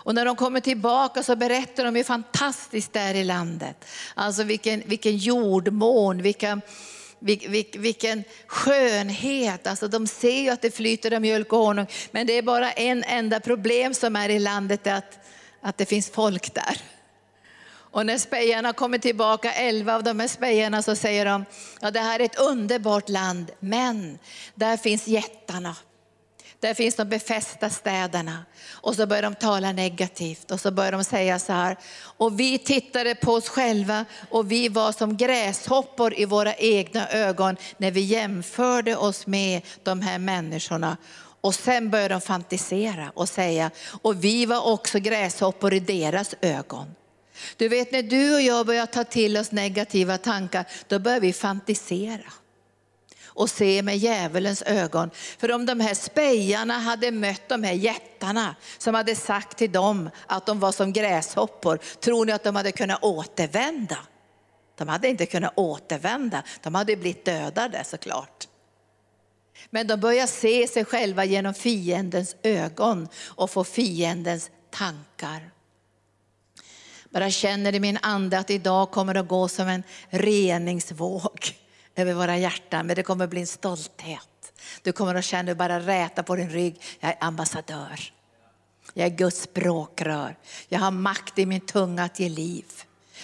[0.03, 3.85] Och när de kommer tillbaka så berättar de hur fantastiskt det är i landet.
[4.13, 6.61] Alltså vilken, vilken jordmån, vilka,
[7.77, 9.67] vilken skönhet.
[9.67, 11.87] Alltså de ser ju att det flyter av mjölk och honung.
[12.11, 15.19] Men det är bara en enda problem som är i landet, att,
[15.61, 16.77] att det finns folk där.
[17.91, 21.45] Och när spejarna kommer tillbaka, elva av de här spejarna, så säger de,
[21.81, 24.19] ja det här är ett underbart land, men
[24.55, 25.75] där finns jättarna.
[26.59, 28.45] Där finns de befästa städerna.
[28.71, 31.77] Och så börjar de tala negativt och så börjar de säga så här.
[32.17, 37.55] Och vi tittade på oss själva och vi var som gräshoppor i våra egna ögon
[37.77, 40.97] när vi jämförde oss med de här människorna.
[41.41, 46.95] Och sen börjar de fantisera och säga, och vi var också gräshoppor i deras ögon.
[47.57, 51.33] Du vet när du och jag börjar ta till oss negativa tankar, då börjar vi
[51.33, 52.33] fantisera
[53.33, 55.09] och se med djävulens ögon.
[55.37, 60.09] För om de här spejarna hade mött de här jättarna som hade sagt till dem
[60.27, 63.97] att de var som gräshoppor, tror ni att de hade kunnat återvända?
[64.77, 68.47] De hade inte kunnat återvända, de hade blivit dödade såklart.
[69.69, 75.51] Men de börjar se sig själva genom fiendens ögon och få fiendens tankar.
[77.11, 81.55] Bara känner i min ande att idag kommer det att gå som en reningsvåg
[81.95, 84.53] över våra hjärtan, men det kommer att bli en stolthet.
[84.81, 87.99] Du kommer att känna, bara räta på din rygg, jag är ambassadör.
[88.93, 90.35] Jag är Guds språkrör.
[90.69, 92.65] Jag har makt i min tunga att ge liv.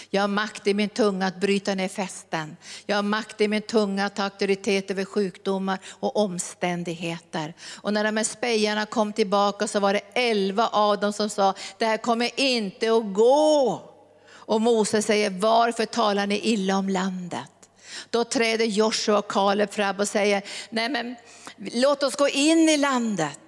[0.10, 2.58] Jag har makt i min tunga att bryta ner fästen.
[2.86, 7.54] Jag har makt i min tunga att ta auktoritet över sjukdomar och omständigheter.
[7.76, 11.54] Och när de här spejarna kom tillbaka så var det elva av dem som sa,
[11.78, 13.82] det här kommer inte att gå.
[14.30, 17.52] Och Moses säger, varför talar ni illa om landet?
[18.10, 21.16] Då träder Joshua och Kaleb fram och säger, nej men
[21.58, 23.40] låt oss gå in i landet.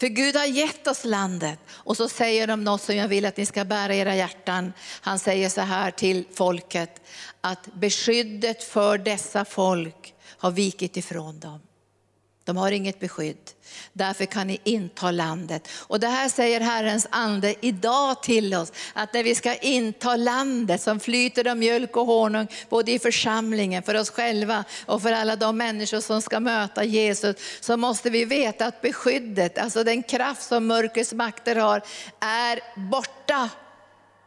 [0.00, 1.58] För Gud har gett oss landet.
[1.70, 4.72] Och så säger de något som jag vill att ni ska bära i era hjärtan.
[5.00, 7.00] Han säger så här till folket,
[7.40, 11.60] att beskyddet för dessa folk har vikit ifrån dem.
[12.44, 13.50] De har inget beskydd.
[13.92, 15.68] Därför kan ni inta landet.
[15.72, 20.82] Och det här säger Herrens ande idag till oss, att när vi ska inta landet
[20.82, 25.36] som flyter av mjölk och honung, både i församlingen, för oss själva och för alla
[25.36, 30.42] de människor som ska möta Jesus, så måste vi veta att beskyddet, alltså den kraft
[30.42, 31.82] som mörkrets makter har,
[32.20, 33.50] är borta.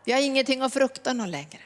[0.06, 1.60] Vi har ingenting att frukta någon längre.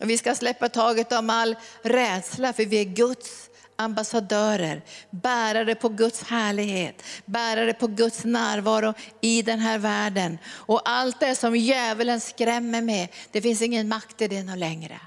[0.00, 5.88] Och vi ska släppa taget om all rädsla, för vi är Guds ambassadörer, bärare på
[5.88, 10.38] Guds härlighet, bärare på Guds närvaro i den här världen.
[10.48, 15.00] Och allt det som djävulen skrämmer med, det finns ingen makt i det längre.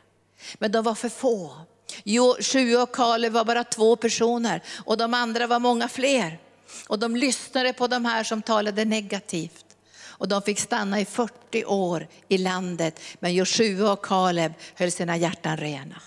[0.60, 1.52] Men de var för få.
[2.04, 6.40] Jo, Sju och Kaleb var bara två personer och de andra var många fler.
[6.88, 9.66] Och de lyssnade på de här som talade negativt.
[10.20, 15.18] Och de fick stanna i 40 år i landet, men Joshua och Kaleb höll sina
[15.18, 16.02] hjärtan rena.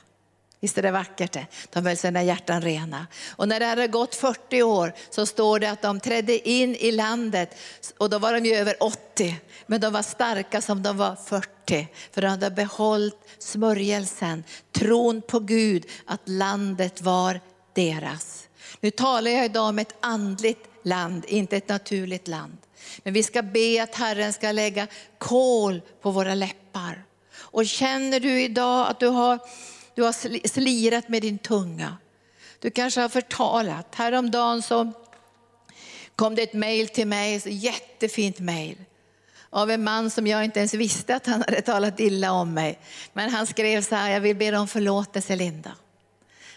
[0.62, 1.46] Visst är det vackert det?
[1.70, 3.07] De höll sina hjärtan rena.
[3.31, 6.92] Och när det hade gått 40 år så står det att de trädde in i
[6.92, 7.57] landet
[7.98, 9.40] och då var de ju över 80.
[9.66, 11.88] Men de var starka som de var 40.
[12.12, 17.40] För de hade behållit smörjelsen, tron på Gud att landet var
[17.72, 18.48] deras.
[18.81, 22.57] Nu talar jag idag om ett andligt land, inte ett naturligt land.
[23.03, 24.87] Men vi ska be att Herren ska lägga
[25.18, 27.05] kol på våra läppar.
[27.35, 29.38] Och känner du idag att du har
[29.94, 31.96] du har slirat med din tunga.
[32.59, 33.94] Du kanske har förtalat.
[33.94, 34.92] Häromdagen så
[36.16, 38.76] kom det ett mejl till mig, ett jättefint mejl.
[39.50, 42.78] Av en man som jag inte ens visste att han hade talat illa om mig.
[43.12, 45.72] Men han skrev så här, jag vill be om förlåtelse Linda.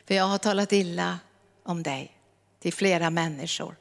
[0.07, 1.19] För jag har talat illa
[1.63, 2.11] om dig
[2.61, 3.75] till flera människor.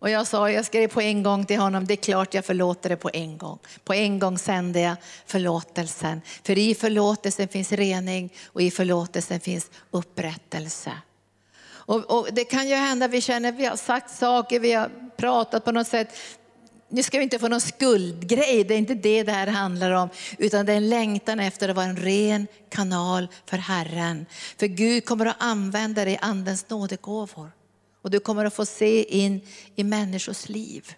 [0.00, 2.88] Och jag sa, jag skrev på en gång till honom, det är klart jag förlåter
[2.88, 3.58] det på en gång.
[3.84, 6.20] På en gång sände jag förlåtelsen.
[6.42, 10.92] För i förlåtelsen finns rening och i förlåtelsen finns upprättelse.
[11.68, 15.64] Och, och det kan ju hända, vi känner, vi har sagt saker, vi har pratat
[15.64, 16.08] på något sätt.
[16.88, 20.08] Nu ska vi inte få någon skuldgrej, det är inte det det här handlar om.
[20.38, 24.26] Utan det är en längtan efter att vara en ren kanal för Herren.
[24.58, 27.50] För Gud kommer att använda dig i andens nådegåvor.
[28.02, 29.40] Och du kommer att få se in
[29.76, 30.94] i människors liv.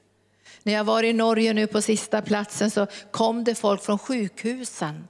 [0.63, 5.09] När jag var i Norge nu på sista platsen så kom det folk från sjukhusen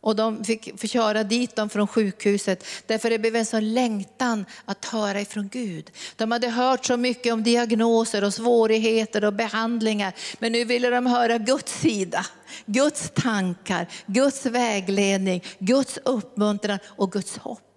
[0.00, 2.64] Och de fick fick köra dit dem från sjukhuset.
[2.86, 5.90] Därför det blev en sån längtan att höra ifrån Gud.
[6.16, 10.14] De hade hört så mycket om diagnoser och svårigheter och behandlingar.
[10.38, 12.26] Men nu ville de höra Guds sida.
[12.66, 17.67] Guds tankar, Guds vägledning, Guds uppmuntran och Guds hopp.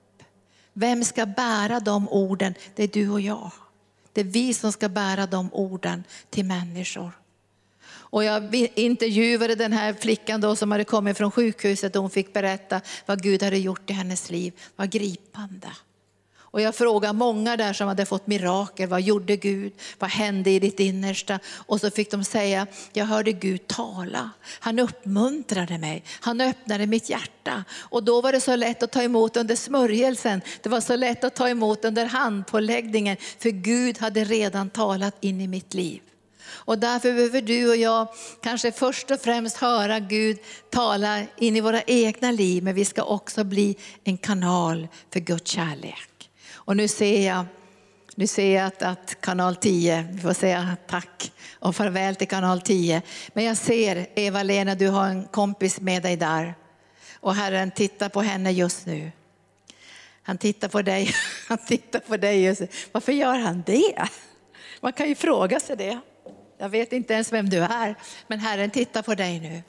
[0.74, 2.54] Vem ska bära de orden?
[2.76, 3.52] Det är du och jag.
[4.14, 7.12] Det är vi som ska bära de orden till människor.
[8.12, 12.34] Och jag intervjuade den här flickan då som hade kommit från sjukhuset och hon fick
[12.34, 14.54] berätta vad Gud hade gjort i hennes liv.
[14.76, 15.68] Vad gripande.
[16.52, 19.74] Och jag frågade många där som hade fått mirakel, vad gjorde Gud?
[20.00, 21.40] Vad hände i ditt innersta?
[21.50, 24.30] Och så fick de säga, jag hörde Gud tala.
[24.60, 27.64] Han uppmuntrade mig, han öppnade mitt hjärta.
[27.80, 30.42] Och då var det så lätt att ta emot under smörjelsen.
[30.62, 35.42] Det var så lätt att ta emot under handpåläggningen, för Gud hade redan talat in
[35.42, 36.02] i mitt liv.
[36.50, 38.08] Och därför behöver du och jag
[38.42, 40.38] kanske först och främst höra Gud
[40.70, 45.52] tala in i våra egna liv, men vi ska också bli en kanal för Guds
[45.52, 46.11] kärlek.
[46.66, 47.46] Och nu ser jag,
[48.16, 52.62] nu ser jag att, att kanal 10, vi får säga tack och farväl till kanal
[52.62, 53.02] 10.
[53.34, 56.56] Men jag ser Eva-Lena, du har en kompis med dig där.
[57.20, 59.12] Och Herren tittar på henne just nu.
[60.24, 61.14] Han tittar på dig,
[61.48, 62.68] han tittar på dig just nu.
[62.92, 64.08] Varför gör han det?
[64.82, 66.00] Man kan ju fråga sig det.
[66.58, 67.96] Jag vet inte ens vem du är,
[68.28, 69.64] men Herren tittar på dig nu.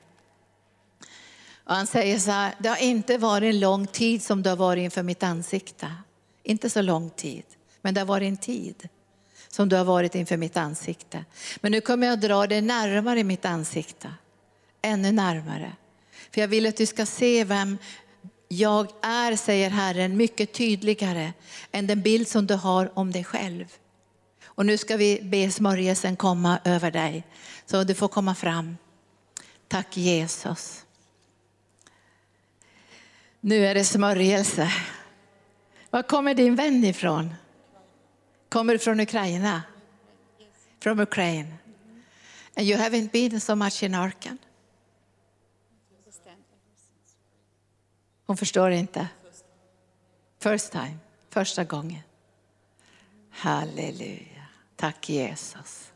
[1.64, 4.56] Och han säger så här, det har inte varit en lång tid som du har
[4.56, 5.94] varit inför mitt ansikte.
[6.42, 7.44] Inte så lång tid,
[7.82, 8.88] men det har varit en tid
[9.48, 11.24] som du har varit inför mitt ansikte.
[11.60, 14.14] Men nu kommer jag dra dig närmare mitt ansikte,
[14.82, 15.72] ännu närmare.
[16.30, 17.78] För jag vill att du ska se vem
[18.48, 21.32] jag är, säger Herren, mycket tydligare
[21.72, 23.64] än den bild som du har om dig själv.
[24.44, 27.24] Och nu ska vi be smörjelsen komma över dig.
[27.66, 28.76] Så du får komma fram.
[29.68, 30.84] Tack Jesus.
[33.40, 34.72] Nu är det smörjelse.
[35.92, 37.34] Var kommer din vän ifrån?
[38.48, 39.62] Kommer du från Ukraina?
[40.80, 41.54] Från Ukraina.
[42.56, 44.38] And you haven't been so much in Arken?
[48.26, 49.08] Hon förstår inte.
[50.38, 50.98] First time,
[51.30, 52.02] första gången.
[53.30, 54.46] Halleluja.
[54.76, 55.92] Tack Jesus.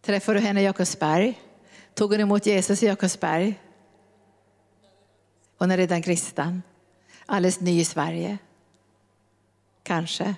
[0.00, 1.40] Träffade du henne i Jakobsberg?
[1.94, 3.60] Tog hon emot Jesus i Jakobsberg?
[5.58, 6.62] Hon är redan kristen.
[7.26, 8.38] Alldeles ny i Sverige.
[9.82, 10.34] Kanske.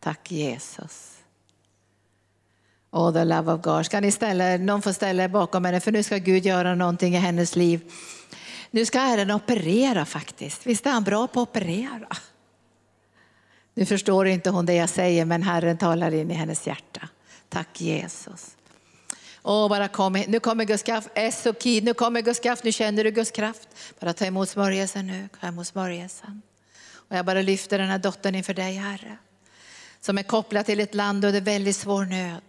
[0.00, 1.16] Tack Jesus.
[2.90, 3.86] Oh, the love of God.
[3.86, 7.14] Ska ni ställa, någon får ställa er bakom henne för nu ska Gud göra någonting
[7.14, 7.92] i hennes liv.
[8.70, 10.66] Nu ska Herren operera faktiskt.
[10.66, 12.16] Visst är han bra på att operera?
[13.74, 17.08] Nu förstår inte hon det jag säger, men Herren talar in i hennes hjärta.
[17.48, 18.55] Tack Jesus.
[19.48, 23.10] Åh, bara kom, nu kommer Guds kraft, Esokid, nu kommer Guds kraft, nu känner du
[23.10, 23.68] Guds kraft.
[24.00, 26.42] Bara ta emot smörjelsen nu, ta emot smörjelsen.
[26.88, 29.16] Och jag bara lyfter den här dottern inför dig Herre.
[30.00, 32.42] Som är kopplad till ett land under väldigt svår nöd.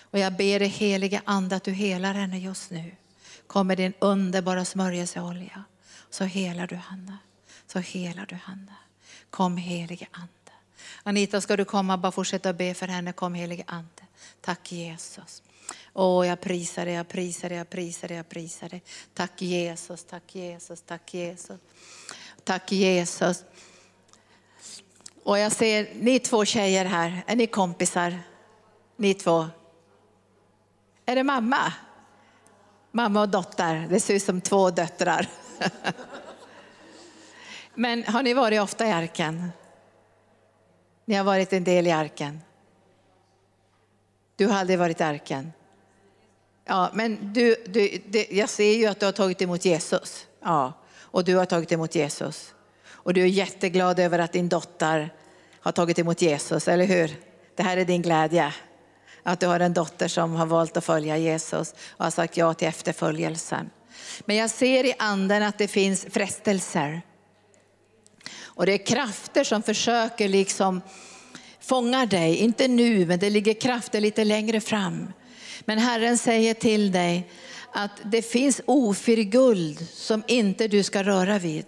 [0.00, 2.92] Och jag ber dig helige ande att du helar henne just nu.
[3.46, 5.64] Kommer din underbara smörjelseolja.
[6.10, 7.16] Så helar du henne.
[7.66, 8.74] Så helar du henne.
[9.30, 10.30] Kom helige ande.
[11.02, 11.96] Anita, ska du komma?
[11.96, 13.12] Bara fortsätta be för henne.
[13.12, 14.02] Kom helige Ande.
[14.40, 15.42] Tack Jesus.
[15.94, 18.82] Åh, jag prisar dig, jag prisar dig, jag prisar dig, jag prisar dig.
[19.14, 21.60] Tack Jesus, tack Jesus, tack Jesus.
[22.44, 23.44] Tack Jesus.
[25.22, 28.18] Och jag ser, ni två tjejer här, är ni kompisar?
[28.96, 29.48] Ni två?
[31.06, 31.72] Är det mamma?
[32.92, 35.28] Mamma och dotter, det ser ut som två döttrar.
[37.74, 39.52] Men har ni varit ofta i arken?
[41.04, 42.40] Ni har varit en del i arken.
[44.36, 45.52] Du har aldrig varit i arken.
[46.70, 50.26] Ja, men du, du, det, jag ser ju att du har tagit emot Jesus.
[50.42, 52.54] Ja, och du har tagit emot Jesus.
[52.88, 55.14] Och du är jätteglad över att din dotter
[55.60, 57.16] har tagit emot Jesus, eller hur?
[57.54, 58.54] Det här är din glädje.
[59.22, 62.54] Att du har en dotter som har valt att följa Jesus och har sagt ja
[62.54, 63.70] till efterföljelsen.
[64.24, 67.02] Men jag ser i anden att det finns frestelser.
[68.42, 70.80] Och det är krafter som försöker liksom
[71.60, 75.12] fånga dig, inte nu, men det ligger krafter lite längre fram.
[75.70, 77.30] Men Herren säger till dig
[77.72, 81.66] att det finns ofyrguld som inte du ska röra vid.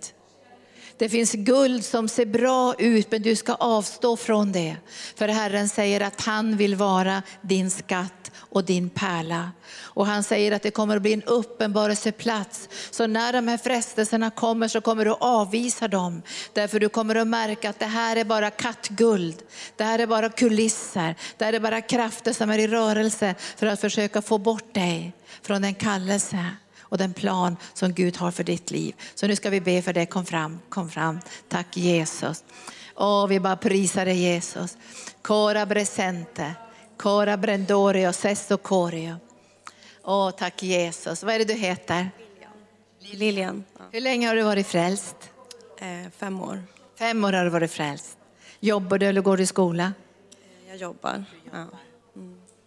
[0.97, 4.77] Det finns guld som ser bra ut men du ska avstå från det.
[5.17, 9.51] För Herren säger att han vill vara din skatt och din pärla.
[9.75, 12.69] Och han säger att det kommer att bli en uppenbarelseplats.
[12.91, 16.23] Så när de här frestelserna kommer så kommer du att avvisa dem.
[16.53, 19.43] Därför du kommer att märka att det här är bara kattguld.
[19.77, 21.15] Det här är bara kulisser.
[21.37, 25.13] Det här är bara krafter som är i rörelse för att försöka få bort dig
[25.43, 26.47] från den kallelse
[26.81, 28.95] och den plan som Gud har för ditt liv.
[29.15, 30.07] Så nu ska vi be för det.
[30.07, 31.21] Kom fram, kom fram.
[31.49, 32.45] Tack Jesus.
[32.97, 34.77] Åh, vi bara prisar dig Jesus.
[35.23, 36.55] Cora presente.
[37.03, 39.17] Cora Brendorio, Sesto Corio.
[40.05, 41.23] Åh, tack Jesus.
[41.23, 42.11] Vad är det du heter?
[42.99, 43.65] Lilian.
[43.91, 45.17] Hur länge har du varit frälst?
[45.79, 46.63] Eh, fem år.
[46.99, 48.19] Fem år har du varit frälst.
[48.61, 49.93] Jobbar du eller går du i skola?
[50.65, 51.25] Eh, Jag jobbar.
[51.53, 51.59] Ja.
[51.59, 51.71] Mm.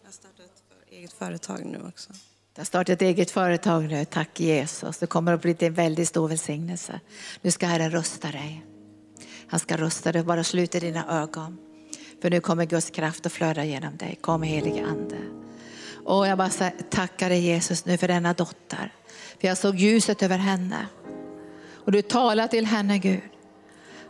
[0.02, 2.14] Jag har startat ett eget företag nu också.
[2.54, 4.06] Du har startat ett eget företag nu.
[4.06, 4.98] Tack Jesus.
[4.98, 7.00] Det kommer att bli en väldigt stor välsignelse.
[7.42, 8.66] Nu ska Herren rusta dig.
[9.48, 10.24] Han ska rusta dig.
[10.24, 11.58] Bara sluta dina ögon.
[12.26, 14.18] För nu kommer Guds kraft att flöda genom dig.
[14.22, 15.18] Kom helige Ande.
[16.06, 16.50] Och jag bara
[16.90, 18.94] tackar dig Jesus nu för denna dotter.
[19.42, 20.88] För jag såg ljuset över henne.
[21.74, 23.22] Och du talar till henne Gud.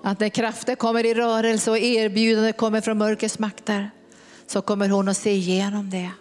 [0.04, 3.92] Att när krafter kommer i rörelse och erbjudande kommer från mörkrets makter
[4.48, 6.12] så kommer hon att se igenom det.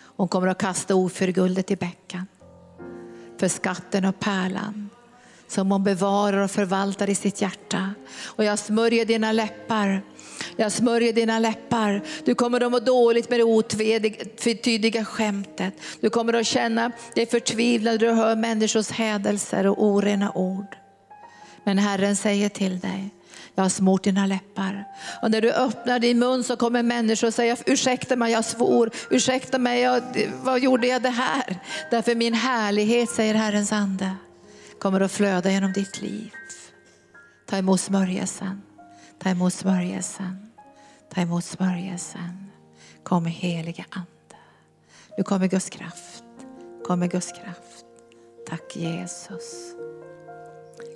[0.00, 2.26] Hon kommer att kasta oförguldet i bäcken.
[3.38, 4.90] För skatten och pärlan
[5.52, 7.94] som hon bevarar och förvaltar i sitt hjärta.
[8.24, 10.02] Och jag smörjer dina läppar.
[10.56, 12.02] Jag smörjer dina läppar.
[12.24, 15.74] Du kommer att må dåligt med det otvetydiga skämtet.
[16.00, 20.76] Du kommer att känna dig förtvivlad när du hör människors hädelser och orena ord.
[21.64, 23.10] Men Herren säger till dig,
[23.54, 24.84] jag har smort dina läppar.
[25.22, 28.90] Och när du öppnar din mun så kommer människor att säga, ursäkta mig jag svor,
[29.10, 30.02] ursäkta mig, jag,
[30.42, 31.56] vad gjorde jag det här?
[31.90, 34.10] Därför min härlighet, säger Herrens ande,
[34.78, 36.30] kommer att flöda genom ditt liv.
[37.46, 38.62] Ta emot smörjelsen,
[39.22, 40.52] ta emot smörjelsen,
[41.14, 42.50] ta emot smörjelsen.
[43.02, 44.36] Kom heliga ande.
[45.18, 46.24] Nu kommer Guds kraft,
[46.84, 47.84] kommer Guds kraft.
[48.48, 49.74] Tack Jesus.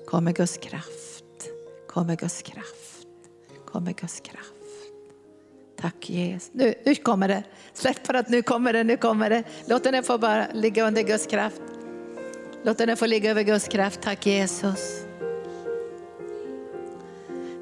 [0.06, 1.24] Kommer Guds kraft,
[1.88, 3.06] kommer Guds kraft,
[3.66, 4.52] kommer Guds kraft.
[5.76, 6.50] Tack Jesus.
[6.52, 7.42] Nu, nu kommer det.
[7.72, 9.44] Släpp för att nu kommer det, nu kommer det.
[9.66, 11.62] Låt den få bara ligga under Guds kraft.
[12.62, 14.00] Låt den få ligga över Guds kraft.
[14.02, 15.05] Tack Jesus.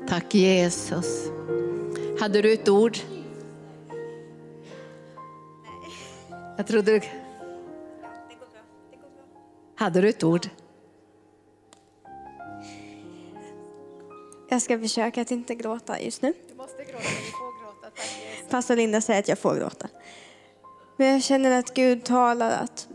[0.09, 1.31] Tack Jesus.
[2.21, 2.99] Hade du ett ord?
[6.57, 7.01] Jag trodde du...
[9.77, 10.49] Hade du ett ord?
[14.49, 16.33] Jag ska försöka att inte gråta just nu.
[16.49, 17.91] Du måste gråta, du får gråta.
[17.97, 18.51] Tack Jesus.
[18.51, 19.89] Pastor Linda säger att jag får gråta.
[20.97, 22.89] Men jag känner att Gud talar att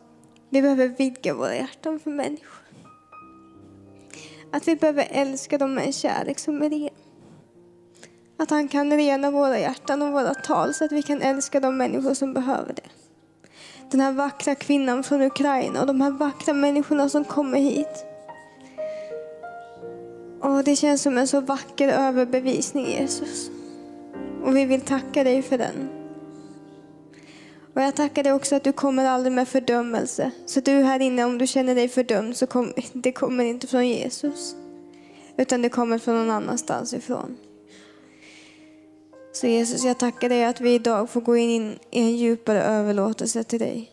[0.50, 2.64] vi behöver vidga våra hjärtan för människor.
[4.52, 6.90] Att vi behöver älska dem med en kärlek som är ren.
[8.40, 11.78] Att han kan rena våra hjärtan och våra tal så att vi kan älska de
[11.78, 12.90] människor som behöver det.
[13.92, 18.06] Den här vackra kvinnan från Ukraina och de här vackra människorna som kommer hit.
[20.42, 23.50] Och det känns som en så vacker överbevisning Jesus.
[24.44, 25.90] Och vi vill tacka dig för den.
[27.74, 30.32] Och jag tackar dig också att du kommer aldrig med fördömelse.
[30.46, 33.88] Så du här inne, om du känner dig fördömd, så kom, det kommer inte från
[33.88, 34.56] Jesus.
[35.38, 37.38] Utan det kommer från någon annanstans ifrån.
[39.32, 43.44] Så Jesus, jag tackar dig att vi idag får gå in i en djupare överlåtelse
[43.44, 43.92] till dig.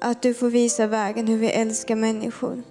[0.00, 2.62] Att du får visa vägen hur vi älskar människor.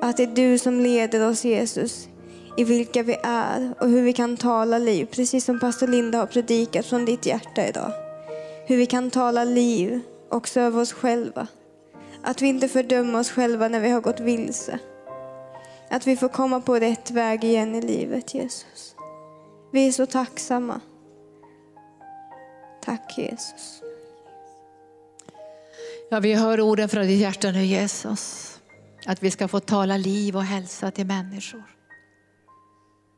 [0.00, 2.08] Att det är du som leder oss Jesus
[2.56, 5.06] i vilka vi är och hur vi kan tala liv.
[5.10, 7.92] Precis som pastor Linda har predikat från ditt hjärta idag.
[8.66, 11.46] Hur vi kan tala liv också över oss själva.
[12.22, 14.78] Att vi inte fördömer oss själva när vi har gått vilse.
[15.90, 18.94] Att vi får komma på rätt väg igen i livet Jesus.
[19.70, 20.80] Vi är så tacksamma.
[22.84, 23.82] Tack Jesus.
[26.10, 28.54] Ja, vi hör orden från ditt hjärta nu Jesus.
[29.06, 31.62] Att vi ska få tala liv och hälsa till människor.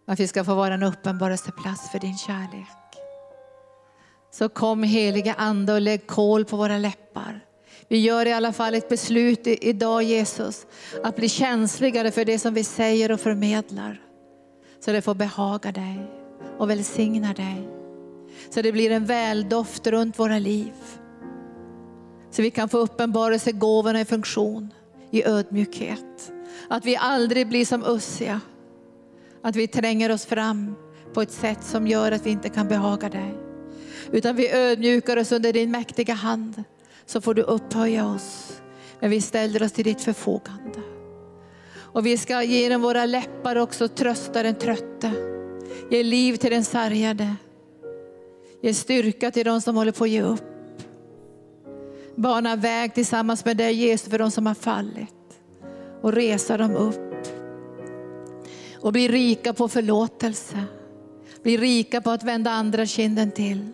[0.06, 2.68] Att vi ska få vara en uppenbarelseplats för din kärlek.
[4.32, 7.44] Så kom heliga Ande och lägg kol på våra läppar.
[7.88, 10.66] Vi gör i alla fall ett beslut idag Jesus,
[11.02, 14.00] att bli känsligare för det som vi säger och förmedlar.
[14.80, 16.19] Så det får behaga dig
[16.58, 17.68] och välsignar dig.
[18.50, 20.72] Så det blir en väldoft runt våra liv.
[22.30, 24.72] Så vi kan få uppenbarelsegåvorna i funktion
[25.10, 26.32] i ödmjukhet.
[26.68, 28.40] Att vi aldrig blir som Ussia.
[29.42, 30.74] Att vi tränger oss fram
[31.14, 33.34] på ett sätt som gör att vi inte kan behaga dig.
[34.12, 36.64] Utan vi ödmjukar oss under din mäktiga hand
[37.06, 38.60] så får du upphöja oss.
[39.00, 40.80] Men vi ställer oss till ditt förfogande.
[41.72, 45.39] Och vi ska genom våra läppar också trösta den trötte.
[45.90, 47.36] Ge liv till den sargade.
[48.62, 50.44] Ge styrka till de som håller på att ge upp.
[52.16, 55.14] Bana väg tillsammans med dig Jesus för de som har fallit.
[56.02, 57.26] Och resa dem upp.
[58.80, 60.64] Och bli rika på förlåtelse.
[61.42, 63.68] Bli rika på att vända andra kinden till.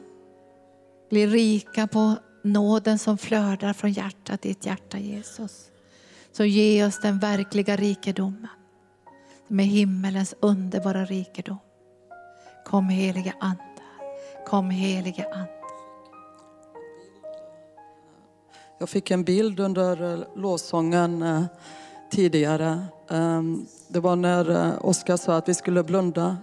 [1.11, 5.70] Bli rika på nåden som flödar från hjärtat, ditt hjärta Jesus.
[6.32, 8.49] Så ge oss den verkliga rikedomen
[9.49, 11.59] med himmelens underbara rikedom.
[12.66, 13.62] Kom helige Ande,
[14.46, 15.50] kom helige Ande.
[18.78, 21.44] Jag fick en bild under eh, låsången lovsången eh,
[22.10, 22.84] tidigare.
[23.10, 26.36] Ehm, det var när eh, Oskar sa att vi skulle blunda.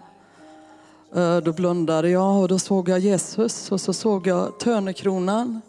[1.44, 5.62] Då blundade jag och då såg jag Jesus och så såg jag törnekronan.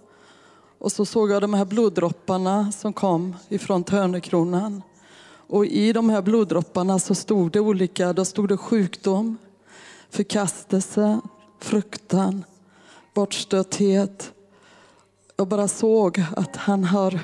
[0.78, 4.82] Och så såg jag de här bloddropparna som kom ifrån törnekronan.
[5.46, 9.38] Och i de här bloddropparna så stod det olika, då stod det sjukdom,
[10.14, 11.20] förkastelse,
[11.60, 12.44] fruktan,
[13.14, 14.32] bortstötthet.
[15.36, 17.20] Jag bara såg att han har,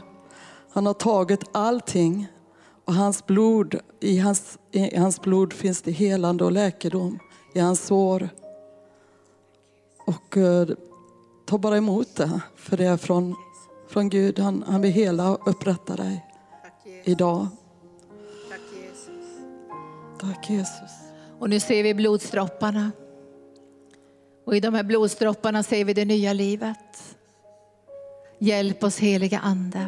[0.73, 2.27] han har tagit allting
[2.85, 7.19] och hans blod, i, hans, i hans blod finns det helande och läkedom
[7.55, 8.29] i hans sår.
[10.07, 10.69] Och eh,
[11.47, 13.35] ta bara emot det, för det är från,
[13.89, 14.39] från Gud.
[14.39, 16.27] Han, han vill hela och upprätta dig
[17.05, 17.47] idag.
[20.21, 21.00] Tack Jesus.
[21.41, 22.93] Och nu ser vi blodsdropparna.
[24.45, 27.17] Och i de här blodsdropparna ser vi det nya livet.
[28.39, 29.87] Hjälp oss heliga Ande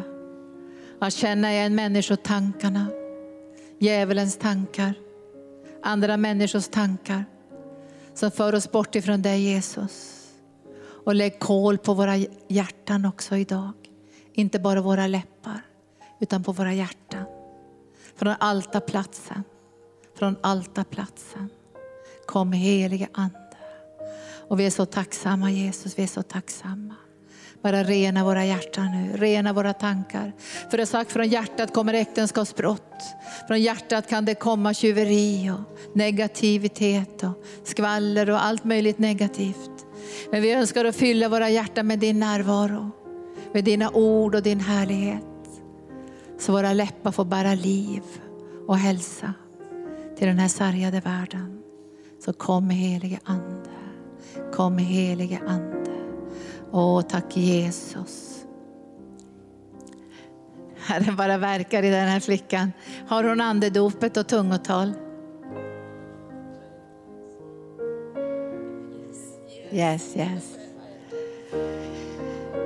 [0.99, 2.87] att känna igen människotankarna,
[3.79, 4.93] djävulens tankar,
[5.81, 7.25] andra människors tankar
[8.13, 10.27] som för oss bort ifrån dig Jesus.
[11.05, 13.71] Och lägg kol på våra hjärtan också idag.
[14.33, 15.61] Inte bara våra läppar,
[16.19, 17.25] utan på våra hjärtan.
[18.15, 19.43] Från altarplatsen,
[20.15, 21.49] från altarplatsen.
[22.25, 23.39] Kom helige Ande.
[24.47, 26.95] Och vi är så tacksamma Jesus, vi är så tacksamma.
[27.61, 30.33] Bara rena våra hjärtan nu, rena våra tankar.
[30.69, 33.03] För det är sagt, från hjärtat kommer äktenskapsbrott.
[33.47, 39.85] Från hjärtat kan det komma tjuveri och negativitet och skvaller och allt möjligt negativt.
[40.31, 42.91] Men vi önskar att fylla våra hjärtan med din närvaro,
[43.53, 45.23] med dina ord och din härlighet.
[46.39, 48.03] Så våra läppar får bära liv
[48.67, 49.33] och hälsa
[50.17, 51.59] till den här sargade världen.
[52.25, 53.69] Så kom helige Ande,
[54.53, 55.91] kom helige Ande.
[56.71, 58.45] Åh, tack Jesus.
[60.77, 62.71] Herren bara verkar i den här flickan.
[63.07, 64.93] Har hon andedopet och tungotal?
[69.71, 70.57] Yes, yes.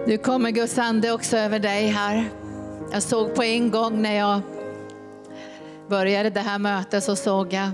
[0.08, 2.30] Nu kommer Guds ande också över dig här.
[2.92, 4.42] Jag såg på en gång när jag
[5.90, 7.70] började det här mötet så såg jag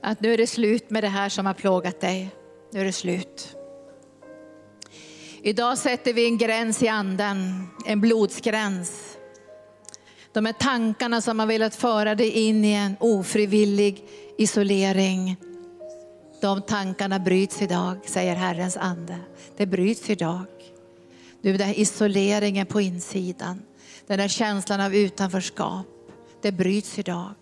[0.00, 2.30] att nu är det slut med det här som har plågat dig.
[2.72, 3.56] Nu är det slut.
[5.42, 9.16] Idag sätter vi en gräns i anden, en blodsgräns.
[10.32, 14.04] De här tankarna som har velat föra dig in i en ofrivillig
[14.38, 15.36] isolering.
[16.40, 19.16] De tankarna bryts idag, säger Herrens ande.
[19.56, 20.44] Det bryts idag.
[21.42, 23.62] Du, den här isoleringen på insidan,
[24.06, 25.86] den här känslan av utanförskap,
[26.44, 27.34] det bryts idag.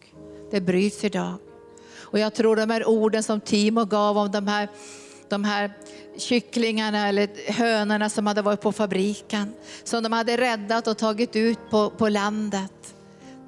[0.50, 1.34] Det bryts idag.
[2.00, 4.68] Och jag tror de här orden som Timo gav om de här,
[5.28, 5.72] de här
[6.18, 11.58] kycklingarna eller hönorna som hade varit på fabriken, som de hade räddat och tagit ut
[11.70, 12.94] på, på landet.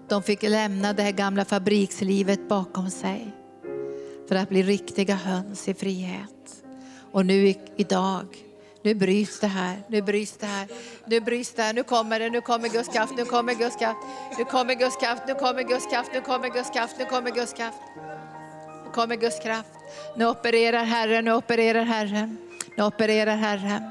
[0.09, 3.35] De fick lämna det här gamla fabrikslivet bakom sig
[4.29, 6.65] för att bli riktiga höns i frihet.
[7.13, 8.27] Och nu idag,
[8.85, 10.69] nu bryts det här, nu bryts det här,
[11.07, 13.99] nu bryts det här, nu kommer det, nu kommer Guds kraft, nu kommer Guds kraft,
[14.39, 17.53] nu kommer Guds kraft, nu kommer Guds kraft, nu kommer Guds kraft, nu kommer Guds
[17.53, 17.79] kraft.
[18.85, 19.69] Nu kommer Guds kraft.
[20.17, 22.39] Nu opererar Herren, nu opererar Herren,
[22.77, 23.91] nu opererar Herren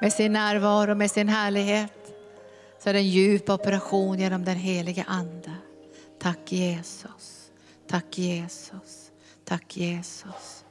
[0.00, 1.92] med sin närvaro, med sin härlighet.
[2.82, 5.54] Så är det en djup operation genom den helige Ande.
[6.18, 7.50] Tack Jesus,
[7.88, 9.10] tack Jesus,
[9.44, 10.64] tack Jesus.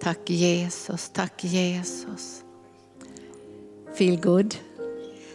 [0.00, 2.42] Tack Jesus, tack Jesus.
[3.94, 4.54] Feel good?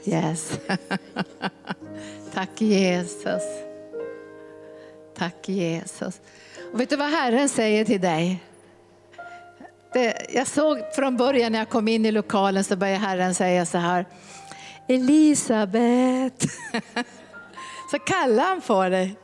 [0.03, 0.59] Yes.
[2.33, 3.43] tack Jesus.
[5.15, 6.21] Tack Jesus.
[6.73, 8.43] Och vet du vad Herren säger till dig?
[9.93, 13.65] Det, jag såg från början när jag kom in i lokalen så började Herren säga
[13.65, 14.05] så här.
[14.87, 16.45] Elisabet.
[17.91, 19.15] Så kallade han på dig.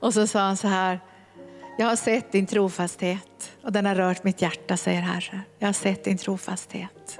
[0.00, 1.00] Och så sa han så här.
[1.78, 5.40] Jag har sett din trofasthet och den har rört mitt hjärta, säger Herren.
[5.58, 7.18] Jag har sett din trofasthet.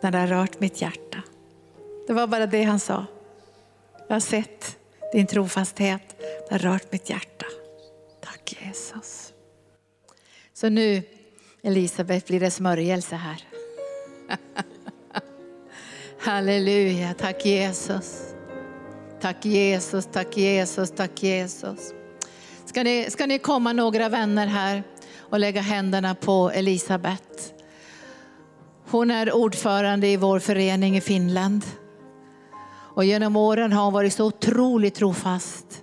[0.00, 1.22] Den har rört mitt hjärta.
[2.06, 3.06] Det var bara det han sa.
[4.08, 4.76] Jag har sett
[5.12, 6.02] din trofasthet.
[6.18, 7.46] Den har rört mitt hjärta.
[8.20, 9.32] Tack Jesus.
[10.52, 11.02] Så nu
[11.62, 13.44] Elisabet blir det smörjelse här.
[16.18, 18.34] Halleluja, tack Jesus.
[19.20, 21.94] Tack Jesus, tack Jesus, tack Jesus.
[22.70, 24.82] Ska ni, ska ni komma några vänner här
[25.18, 27.54] och lägga händerna på Elisabet?
[28.90, 31.64] Hon är ordförande i vår förening i Finland.
[32.70, 35.82] Och genom åren har hon varit så otroligt trofast.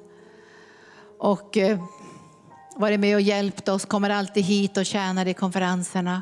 [1.19, 1.83] Och eh,
[2.75, 6.21] varit med och hjälpt oss, kommer alltid hit och tjänar i konferenserna.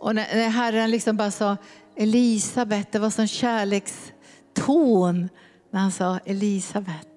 [0.00, 1.56] Och när, när Herren liksom bara sa
[1.96, 5.28] Elisabet, det var sån kärlekston
[5.70, 7.13] när han sa Elisabet.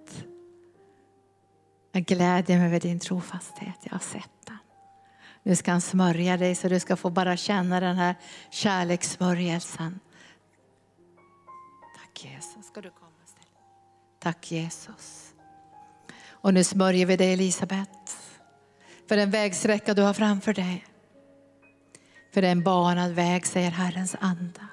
[1.98, 4.58] Jag glädjer mig över din trofasthet, jag har sett den.
[5.44, 8.16] Nu ska han smörja dig så du ska få bara känna den här
[8.50, 10.00] kärlekssmörjelsen.
[11.98, 13.12] Tack Jesus, ska du komma
[14.20, 15.34] Tack Jesus.
[16.28, 18.18] Och nu smörjer vi dig Elisabet
[19.08, 20.86] för den vägsträcka du har framför dig.
[22.34, 24.68] För det är en banad väg, säger Herrens anda.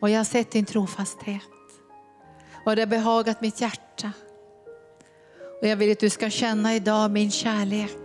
[0.00, 1.42] Och jag har sett din trofasthet.
[2.64, 4.12] Och det har behagat mitt hjärta.
[5.62, 7.98] Och jag vill att du ska känna idag min kärlek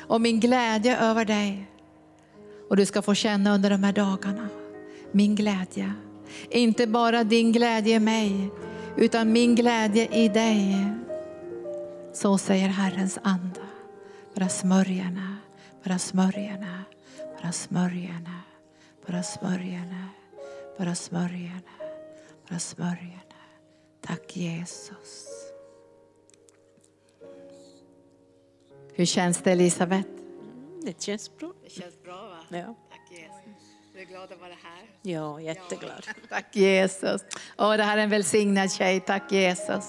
[0.00, 1.70] och min glädje över dig.
[2.70, 4.48] Och du ska få känna under de här dagarna
[5.12, 5.92] min glädje.
[6.50, 8.50] Inte bara din glädje i mig,
[8.96, 10.86] utan min glädje i dig.
[12.12, 13.60] Så säger Herrens ande.
[14.34, 15.36] Bara smörjerna,
[15.84, 16.82] bara smörjerna,
[17.42, 18.40] bara smörjerna,
[19.06, 20.08] bara smörjerna,
[20.78, 21.72] bara smörjerna,
[22.48, 23.20] bara smörjerna.
[24.00, 25.43] Tack Jesus.
[28.96, 30.08] Hur känns det Elisabeth?
[30.82, 31.52] Det känns bra.
[31.64, 32.58] Det känns bra va?
[32.58, 32.74] Ja.
[32.90, 33.64] Tack Jesus.
[33.94, 34.90] Du är glad att vara här?
[35.02, 36.06] Ja, jätteglad.
[36.28, 37.22] Tack Jesus.
[37.58, 39.00] Åh, det här är en välsignad tjej.
[39.00, 39.84] Tack Jesus.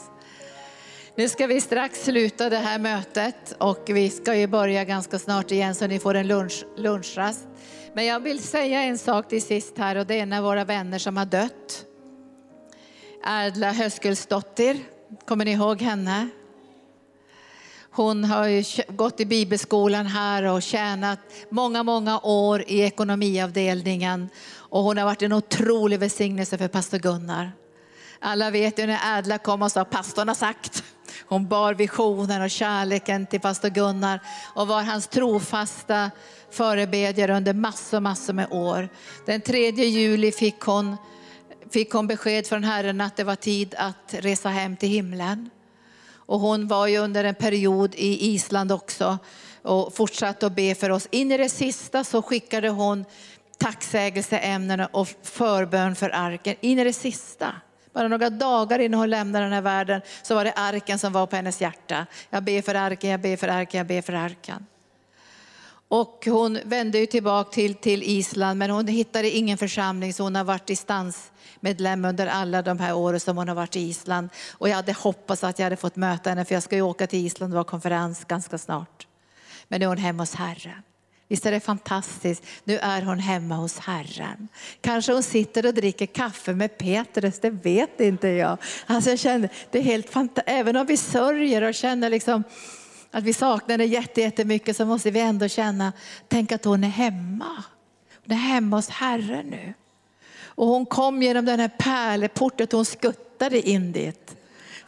[1.16, 5.52] Nu ska vi strax sluta det här mötet och vi ska ju börja ganska snart
[5.52, 7.48] igen så ni får en lunch, lunchrast.
[7.94, 11.00] Men jag vill säga en sak till sist här och det är av våra vänner
[11.00, 11.86] som har dött.
[13.24, 14.78] Erdla Höskulsdottir,
[15.26, 16.30] kommer ni ihåg henne?
[17.96, 21.20] Hon har ju gått i bibelskolan här och tjänat
[21.50, 24.30] många, många år i ekonomiavdelningen.
[24.56, 27.52] Och hon har varit en otrolig välsignelse för pastor Gunnar.
[28.20, 30.84] Alla vet ju när Ädla kom och sa pastorn har sagt.
[31.26, 34.20] Hon bar visionen och kärleken till pastor Gunnar
[34.56, 36.12] och var hans trofasta
[36.52, 38.90] förebedjare under massor, massor med år.
[39.26, 40.98] Den 3 juli fick hon,
[41.72, 45.50] fick hon besked från Herren att det var tid att resa hem till himlen.
[46.26, 49.18] Och hon var ju under en period i Island också
[49.62, 51.08] och fortsatte att be för oss.
[51.12, 53.06] In i det sista så skickade hon
[53.58, 56.56] tacksägelseämnen och förbön för arken.
[56.62, 57.56] In i det sista.
[57.94, 61.28] Bara några dagar innan hon lämnade den här världen så var det arken som var
[61.28, 62.06] på hennes hjärta.
[62.30, 64.66] Jag ber för arken, jag ber för arken, jag ber för arken.
[65.88, 70.36] Och hon vände ju tillbaka till, till Island men hon hittade ingen församling så hon
[70.36, 74.30] har varit distansmedlem under alla de här åren som hon har varit i Island.
[74.52, 77.08] Och jag hade hoppats att jag hade fått möta henne för jag ska ju åka
[77.08, 79.08] till Island och ha konferens ganska snart.
[79.68, 80.82] Men nu är hon hemma hos Herren.
[81.28, 82.44] Visst är det fantastiskt?
[82.64, 84.48] Nu är hon hemma hos Herren.
[84.82, 88.58] Kanske hon sitter och dricker kaffe med Petrus, det vet inte jag.
[88.86, 90.50] Alltså jag känner, det är helt fantastiskt.
[90.58, 92.44] Även om vi sörjer och känner liksom
[93.16, 93.86] att vi saknar henne
[94.16, 95.94] jättemycket så måste vi ändå känna,
[96.28, 97.64] tänk att hon är hemma.
[98.26, 99.74] Hon är hemma hos Herren nu.
[100.46, 104.36] Och hon kom genom den här pärleporten, hon skuttade in dit.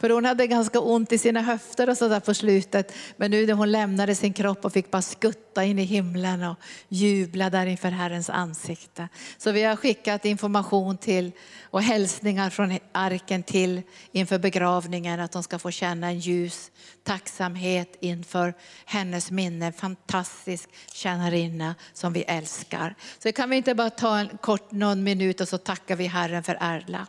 [0.00, 2.92] För hon hade ganska ont i sina höfter och sådär på slutet.
[3.16, 6.56] Men nu när hon lämnade sin kropp och fick bara skutta in i himlen och
[6.88, 9.08] jubla där inför Herrens ansikte.
[9.38, 11.32] Så vi har skickat information till
[11.62, 13.82] och hälsningar från arken till
[14.12, 16.70] inför begravningen att de ska få känna en ljus
[17.02, 19.72] tacksamhet inför hennes minne.
[19.72, 22.94] Fantastisk tjänarinna som vi älskar.
[23.18, 26.42] Så kan vi inte bara ta en kort någon minut och så tackar vi Herren
[26.42, 27.06] för Erla.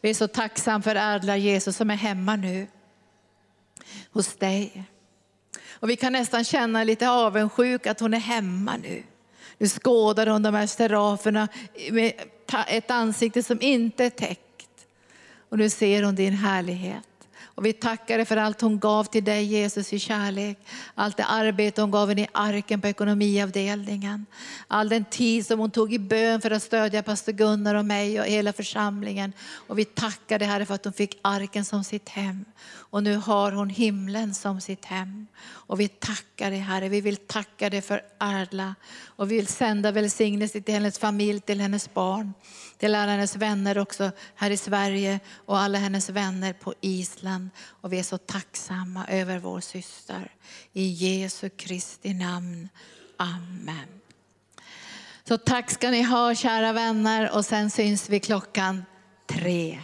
[0.00, 2.66] Vi är så tacksamma för ädla Jesus som är hemma nu
[4.10, 4.84] hos dig.
[5.70, 9.02] Och vi kan nästan känna lite avundsjuk att hon är hemma nu.
[9.58, 11.48] Nu skådar hon de här seraferna
[11.90, 12.12] med
[12.68, 14.86] ett ansikte som inte är täckt.
[15.48, 17.09] Och nu ser hon din härlighet.
[17.60, 20.58] Och vi tackar dig för allt hon gav till dig Jesus i kärlek.
[20.94, 24.26] Allt det arbete hon gav in i arken på ekonomiavdelningen.
[24.68, 28.20] All den tid som hon tog i bön för att stödja pastor Gunnar och mig
[28.20, 29.32] och hela församlingen.
[29.52, 32.44] Och vi tackar dig Herre för att hon fick arken som sitt hem.
[32.72, 35.26] Och nu har hon himlen som sitt hem.
[35.42, 38.74] Och vi tackar dig Herre, vi vill tacka dig för Arla.
[39.06, 42.32] Och vi vill sända välsignelse till hennes familj, till hennes barn.
[42.80, 47.50] Till alla hennes vänner också här i Sverige och alla hennes vänner på Island.
[47.66, 50.34] Och vi är så tacksamma över vår syster.
[50.72, 52.68] I Jesu Kristi namn.
[53.16, 54.00] Amen.
[55.24, 58.84] Så tack ska ni ha kära vänner och sen syns vi klockan
[59.26, 59.78] tre.